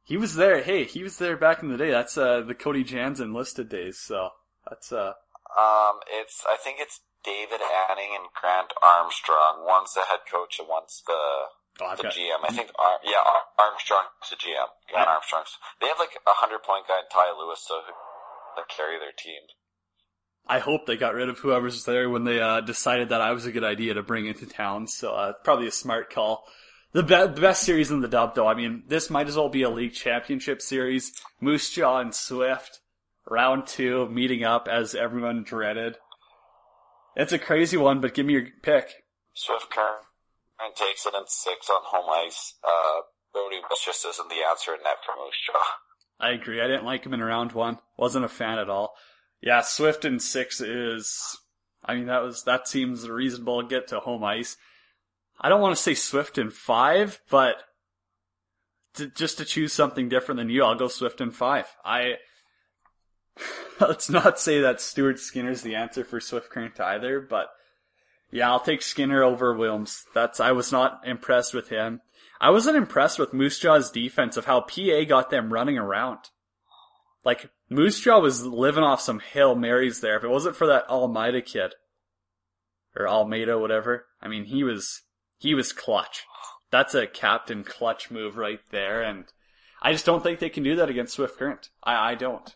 [0.04, 0.62] He was there.
[0.64, 1.92] Hey, he was there back in the day.
[1.92, 4.00] That's uh the Cody Jans enlisted days.
[4.00, 4.30] So
[4.70, 5.14] that's uh
[5.58, 9.66] Um, it's I think it's David Anning and Grant Armstrong.
[9.68, 11.20] One's the head coach and one's the
[11.84, 12.42] oh, the got, GM.
[12.48, 14.72] I think Ar- yeah, Ar- Armstrong's the GM.
[14.90, 15.58] Grant I- Armstrong's.
[15.82, 17.92] They have like a hundred point guy, Ty Lewis, so who
[18.56, 19.44] that carry their team.
[20.50, 23.46] I hope they got rid of whoever's there when they uh decided that I was
[23.46, 24.88] a good idea to bring into town.
[24.88, 26.44] So uh, probably a smart call.
[26.92, 28.48] The, be- the best series in the dub, though.
[28.48, 31.12] I mean, this might as well be a league championship series.
[31.40, 32.80] Moose Jaw and Swift,
[33.30, 35.98] round two, meeting up as everyone dreaded.
[37.16, 39.04] It's a crazy one, but give me your pick.
[39.36, 40.06] Swift Current
[40.76, 42.56] takes it in six on home ice.
[42.64, 43.02] Uh,
[43.34, 45.64] Brody just isn't the answer in net for Moose Jaw.
[46.20, 46.62] I agree.
[46.62, 47.78] I didn't like him in round one.
[47.98, 48.96] Wasn't a fan at all.
[49.42, 51.38] Yeah, Swift and six is.
[51.84, 53.62] I mean, that was that seems a reasonable.
[53.64, 54.58] Get to home ice.
[55.40, 57.64] I don't want to say Swift and five, but
[58.96, 61.66] to, just to choose something different than you, I'll go Swift and five.
[61.86, 62.16] I
[63.80, 67.48] let's not say that Stuart Skinner's the answer for Swift Current either, but
[68.32, 70.04] yeah, I'll take Skinner over Willms.
[70.14, 72.02] That's I was not impressed with him.
[72.42, 76.20] I wasn't impressed with Moose Jaw's defense of how PA got them running around.
[77.26, 80.18] Like Moose Jaw was living off some hail marys there.
[80.18, 81.74] If it wasn't for that Almeida kid,
[82.96, 84.08] or Almeida, whatever.
[84.22, 85.02] I mean, he was
[85.38, 86.26] he was clutch.
[86.72, 89.26] That's a captain clutch move right there, and
[89.82, 91.70] I just don't think they can do that against Swift Current.
[91.84, 92.54] I, I don't.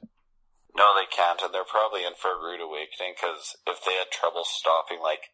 [0.76, 4.12] No, they can't, and they're probably in for a rude awakening because if they had
[4.12, 5.30] trouble stopping like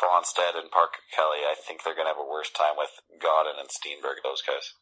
[0.00, 2.90] Fonstad and Parker Kelly, I think they're gonna have a worse time with
[3.20, 4.22] Gawdin and Steenberg.
[4.22, 4.74] Those guys.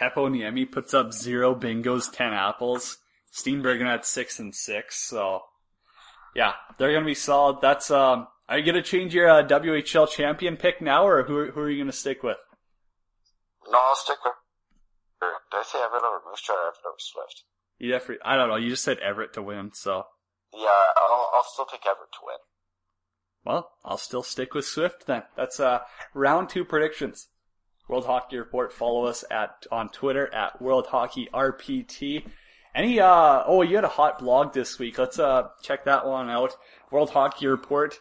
[0.00, 2.98] Heponiemi puts up zero bingos, ten apples.
[3.42, 5.42] Steenbergen at six and six, so
[6.34, 7.58] yeah, they're gonna be solid.
[7.60, 8.26] That's um.
[8.48, 11.82] Are you gonna change your uh, WHL champion pick now, or who who are you
[11.82, 12.38] gonna stick with?
[13.70, 14.34] No, I'll stick with.
[15.20, 17.44] Did I say Everett over Moose Jaw or Everett over Swift?
[17.78, 18.56] You definitely, I don't know.
[18.56, 20.04] You just said Everett to win, so
[20.54, 22.36] Yeah, I'll, I'll still pick Everett to win.
[23.44, 25.22] well, I'll still stick with Swift then.
[25.36, 25.80] That's uh
[26.14, 27.28] round two predictions.
[27.88, 28.72] World Hockey Report.
[28.72, 32.24] Follow us at on Twitter at World Hockey RPT.
[32.74, 34.98] Any uh oh you had a hot blog this week.
[34.98, 36.54] Let's uh check that one out.
[36.90, 37.98] World Hockey Report.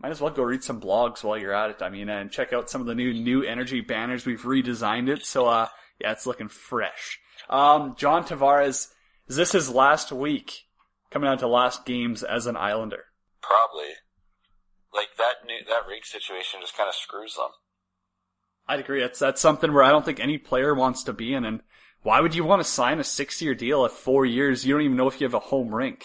[0.00, 1.82] Might as well go read some blogs while you're at it.
[1.82, 4.26] I mean, and check out some of the new new energy banners.
[4.26, 5.68] We've redesigned it, so uh
[6.00, 7.18] yeah, it's looking fresh.
[7.50, 8.88] Um, John Tavares,
[9.26, 10.64] is this his last week?
[11.10, 13.04] Coming down to last games as an Islander.
[13.40, 13.94] Probably.
[14.92, 17.50] Like that new that rig situation just kind of screws them.
[18.66, 19.02] I'd agree.
[19.02, 21.44] It's that's something where I don't think any player wants to be in.
[21.44, 21.62] And
[22.02, 24.64] why would you want to sign a six-year deal at four years?
[24.64, 26.04] You don't even know if you have a home rink.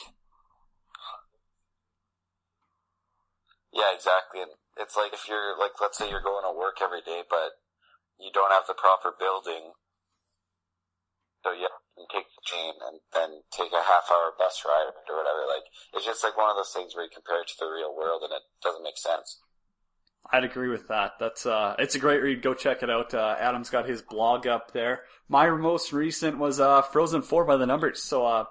[3.71, 4.41] Yeah, exactly.
[4.41, 7.57] And it's like if you're like, let's say you're going to work every day, but
[8.19, 9.73] you don't have the proper building,
[11.43, 11.67] so you
[11.97, 15.43] can take the train and then take a half hour bus ride or whatever.
[15.43, 17.91] Like it's just like one of those things where you compare it to the real
[17.91, 19.42] world and it doesn't make sense.
[20.31, 21.13] I'd agree with that.
[21.19, 22.41] That's uh, it's a great read.
[22.41, 23.13] Go check it out.
[23.13, 25.01] Uh, Adam's got his blog up there.
[25.27, 28.01] My most recent was uh, Frozen Four by the numbers.
[28.01, 28.45] So uh,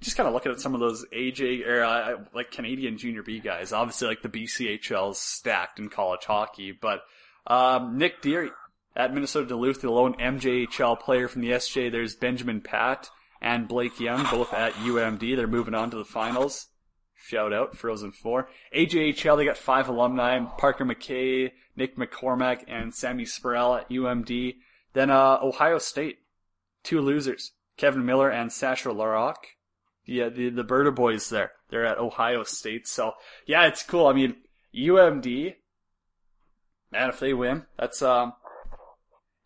[0.00, 3.40] just kind of looking at some of those AJ or uh, like Canadian Junior B
[3.40, 3.72] guys.
[3.72, 7.00] Obviously, like the BCHL's stacked in college hockey, but
[7.46, 8.50] um, Nick Deary
[8.94, 11.90] at Minnesota Duluth, the lone MJHL player from the SJ.
[11.90, 13.10] There's Benjamin Pat
[13.40, 15.36] and Blake Young, both at UMD.
[15.36, 16.68] They're moving on to the finals.
[17.26, 18.48] Shout out, Frozen Four.
[18.72, 24.54] AJHL, they got five alumni, Parker McKay, Nick McCormack, and Sammy Spurrell at UMD.
[24.92, 26.18] Then, uh, Ohio State.
[26.84, 27.50] Two losers.
[27.76, 29.48] Kevin Miller and Sasha Larocque.
[30.04, 31.50] Yeah, the, the Berta boys there.
[31.68, 32.86] They're at Ohio State.
[32.86, 33.14] So,
[33.44, 34.06] yeah, it's cool.
[34.06, 34.36] I mean,
[34.72, 35.56] UMD,
[36.92, 38.34] man, if they win, that's, um,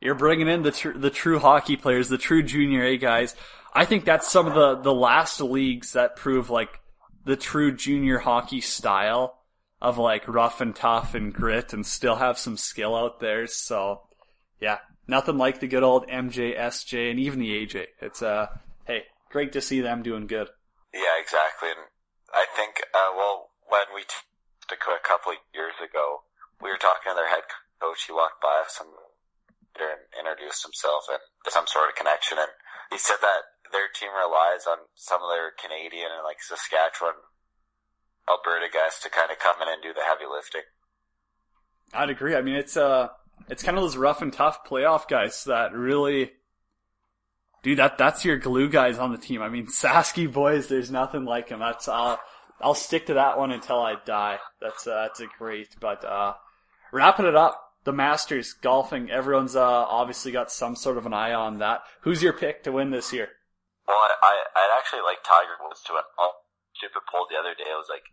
[0.03, 3.35] you're bringing in the tr- the true hockey players, the true junior A guys.
[3.74, 6.81] I think that's some of the the last leagues that prove like
[7.25, 9.39] the true junior hockey style
[9.81, 13.47] of like rough and tough and grit and still have some skill out there.
[13.47, 14.03] So
[14.61, 17.87] yeah, nothing like the good old MJ, SJ, and even the AJ.
[18.01, 18.49] It's uh,
[18.85, 20.49] hey, great to see them doing good.
[20.93, 21.71] Yeah, exactly.
[21.71, 21.87] And
[22.35, 24.27] I think, uh, well, when we t-
[24.71, 26.23] a couple of years ago,
[26.62, 27.43] we were talking to their head
[27.81, 28.07] coach.
[28.07, 28.91] He walked by us and
[30.18, 32.39] introduced himself and some sort of connection.
[32.39, 32.51] And
[32.93, 33.43] he said that
[33.73, 37.14] their team relies on some of their Canadian and like Saskatchewan,
[38.29, 40.62] Alberta guys to kind of come in and do the heavy lifting.
[41.93, 42.37] I'd agree.
[42.37, 43.09] I mean, it's uh,
[43.49, 46.33] it's kind of those rough and tough playoff guys that really,
[47.62, 47.79] dude.
[47.79, 49.43] That that's your glue guys on the team.
[49.43, 50.68] I mean, Sasky boys.
[50.68, 51.59] There's nothing like him.
[51.61, 52.16] That's uh,
[52.61, 54.39] I'll stick to that one until I die.
[54.61, 55.68] That's uh, that's a great.
[55.81, 56.35] But uh,
[56.93, 59.11] wrapping it up, the Masters golfing.
[59.11, 61.81] Everyone's uh obviously got some sort of an eye on that.
[62.03, 63.29] Who's your pick to win this year?
[63.91, 66.07] Well, I, I I'd actually like Tiger Woods to win.
[66.14, 66.47] Oh,
[66.78, 67.66] stupid poll the other day.
[67.66, 68.07] It was like,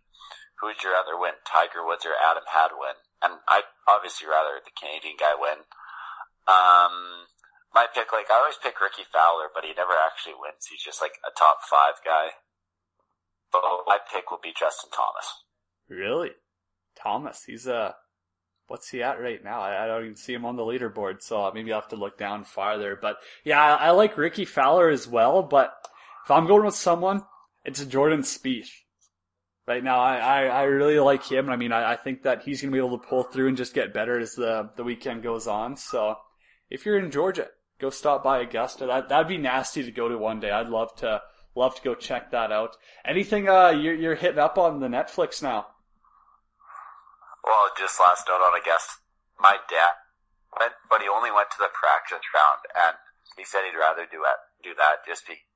[0.58, 2.98] who would you rather win, Tiger Woods or Adam Hadwin?
[3.22, 5.62] And I'd obviously rather the Canadian guy win.
[6.50, 7.30] Um,
[7.70, 10.66] my pick, like I always pick Rickie Fowler, but he never actually wins.
[10.66, 12.34] He's just like a top five guy.
[13.54, 15.46] But my pick will be Justin Thomas.
[15.88, 16.34] Really,
[16.98, 17.46] Thomas?
[17.46, 17.94] He's uh,
[18.68, 19.60] what's he at right now?
[19.60, 22.16] I, I don't even see him on the leaderboard, so maybe I'll have to look
[22.16, 22.96] down farther.
[23.00, 25.42] But yeah, I, I like Rickie Fowler as well.
[25.42, 25.74] But
[26.24, 27.24] if I'm going with someone,
[27.64, 28.70] it's Jordan Spieth.
[29.66, 31.50] Right now, I, I, I really like him.
[31.50, 33.56] I mean, I, I think that he's going to be able to pull through and
[33.56, 35.76] just get better as the, the weekend goes on.
[35.76, 36.16] So
[36.70, 37.48] if you're in Georgia,
[37.78, 38.86] go stop by Augusta.
[38.86, 40.50] That, that'd be nasty to go to one day.
[40.50, 41.20] I'd love to,
[41.54, 42.76] love to go check that out.
[43.04, 45.66] Anything, uh, you're, you're hitting up on the Netflix now?
[47.44, 49.00] Well, just last note on a guest,
[49.38, 49.96] my dad
[50.58, 52.96] went, but he only went to the practice round, and
[53.36, 55.48] he said he'd rather do that, do that just be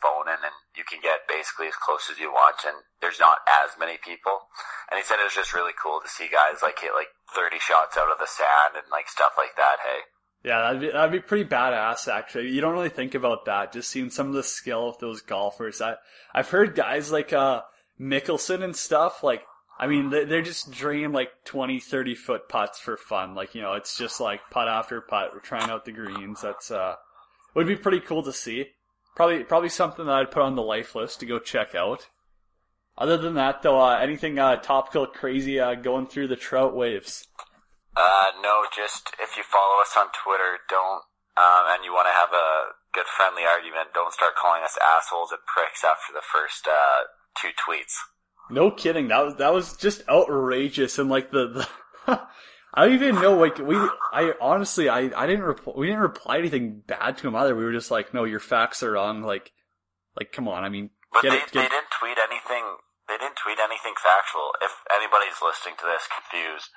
[0.00, 3.42] phone in, and you can get basically as close as you want, and there's not
[3.46, 4.46] as many people.
[4.90, 7.58] And he said it was just really cool to see guys like hit like 30
[7.58, 9.82] shots out of the sand and like stuff like that.
[9.82, 10.00] Hey.
[10.44, 12.50] Yeah, that'd be, that'd be pretty badass actually.
[12.50, 15.80] You don't really think about that, just seeing some of the skill of those golfers.
[15.80, 15.96] I,
[16.32, 17.62] I've heard guys like, uh,
[18.00, 19.42] Mickelson and stuff, like,
[19.78, 23.34] I mean, they- they're just draining like 20, 30 foot putts for fun.
[23.34, 25.32] Like, you know, it's just like putt after putt.
[25.32, 26.40] We're trying out the greens.
[26.40, 26.96] That's, uh,
[27.54, 28.72] would be pretty cool to see.
[29.14, 32.08] Probably, probably something that I'd put on the life list to go check out.
[32.96, 37.28] Other than that, though, uh, anything, uh, topical, crazy, uh, going through the trout waves?
[37.96, 41.02] Uh, no, just if you follow us on Twitter, don't,
[41.36, 45.30] um, and you want to have a good friendly argument, don't start calling us assholes
[45.30, 47.02] and pricks after the first, uh,
[47.36, 47.94] two tweets.
[48.50, 49.08] No kidding.
[49.08, 51.66] That was that was just outrageous, and like the,
[52.06, 52.20] the
[52.74, 53.36] I don't even know.
[53.36, 55.74] Like we, I honestly, I I didn't reply.
[55.76, 57.54] We didn't reply anything bad to him either.
[57.54, 59.22] We were just like, no, your facts are wrong.
[59.22, 59.52] Like,
[60.16, 60.64] like come on.
[60.64, 61.52] I mean, But they, it.
[61.52, 62.64] they didn't tweet anything.
[63.08, 64.52] They didn't tweet anything factual.
[64.60, 66.68] If anybody's listening to this confused,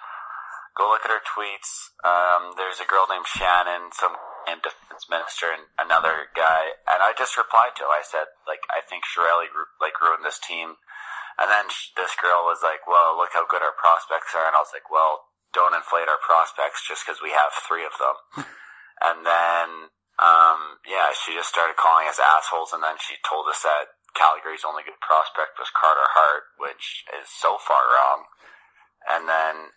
[0.80, 1.92] go look at her tweets.
[2.08, 4.16] Um, there's a girl named Shannon, some
[4.48, 6.80] named defense minister, and another guy.
[6.88, 7.88] And I just replied to.
[7.88, 7.92] Her.
[7.92, 10.80] I said, like, I think Chiarelli like ruined this team.
[11.40, 14.56] And then sh- this girl was like, "Well, look how good our prospects are." And
[14.56, 18.46] I was like, "Well, don't inflate our prospects just because we have three of them."
[19.08, 23.64] and then, um, yeah, she just started calling us assholes, and then she told us
[23.64, 28.28] that Calgary's only good prospect was Carter Hart, which is so far wrong.
[29.08, 29.72] And then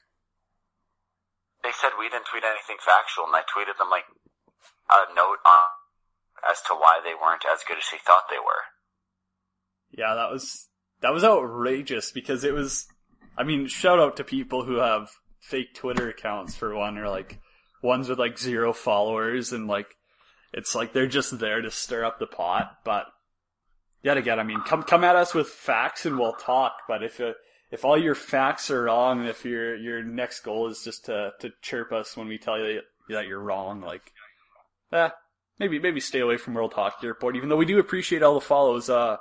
[1.62, 4.04] they said we didn't tweet anything factual, and I tweeted them like
[4.90, 5.70] a note on
[6.44, 8.68] as to why they weren't as good as she thought they were.
[9.96, 10.68] yeah, that was
[11.04, 12.86] that was outrageous because it was.
[13.36, 17.40] I mean, shout out to people who have fake Twitter accounts for one, or like
[17.82, 19.94] ones with like zero followers, and like
[20.54, 22.78] it's like they're just there to stir up the pot.
[22.86, 23.04] But
[24.02, 26.72] yet again, I mean, come come at us with facts and we'll talk.
[26.88, 27.34] But if uh,
[27.70, 31.32] if all your facts are wrong, and if your your next goal is just to
[31.40, 32.80] to chirp us when we tell you
[33.10, 34.10] that you're wrong, like,
[34.90, 35.10] eh,
[35.58, 37.36] maybe maybe stay away from World Hockey Report.
[37.36, 38.88] Even though we do appreciate all the follows.
[38.88, 39.18] Uh,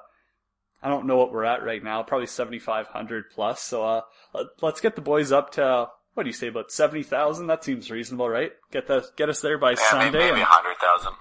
[0.84, 3.62] I don't know what we're at right now, probably 7,500 plus.
[3.62, 4.02] So, uh,
[4.34, 7.48] let- let's get the boys up to, what do you say, about 70,000?
[7.48, 8.52] That seems reasonable, right?
[8.72, 10.20] Get the, get us there by Yeah, Sunday.
[10.20, 11.14] maybe, maybe hundred thousand.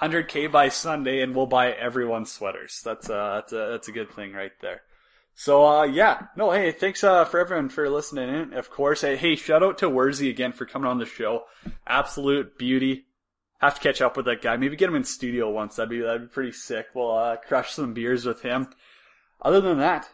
[0.00, 2.80] 100k by Sunday, and we'll buy everyone sweaters.
[2.84, 4.80] That's uh, that's a that's a good thing right there.
[5.34, 8.54] So uh, yeah, no, hey, thanks uh for everyone for listening in.
[8.54, 11.44] Of course, hey, hey, shout out to Wurzy again for coming on the show.
[11.86, 13.04] Absolute beauty.
[13.60, 14.56] Have to catch up with that guy.
[14.56, 15.76] Maybe get him in studio once.
[15.76, 16.86] That'd be that'd be pretty sick.
[16.94, 18.68] We'll uh, crush some beers with him.
[19.42, 20.10] Other than that,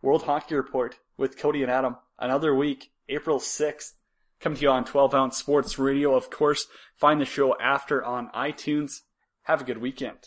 [0.00, 1.96] World Hockey Report with Cody and Adam.
[2.18, 3.92] Another week, April 6th.
[4.40, 6.14] Come to you on 12 ounce sports radio.
[6.14, 6.66] Of course,
[6.96, 9.02] find the show after on iTunes.
[9.42, 10.18] Have a good weekend.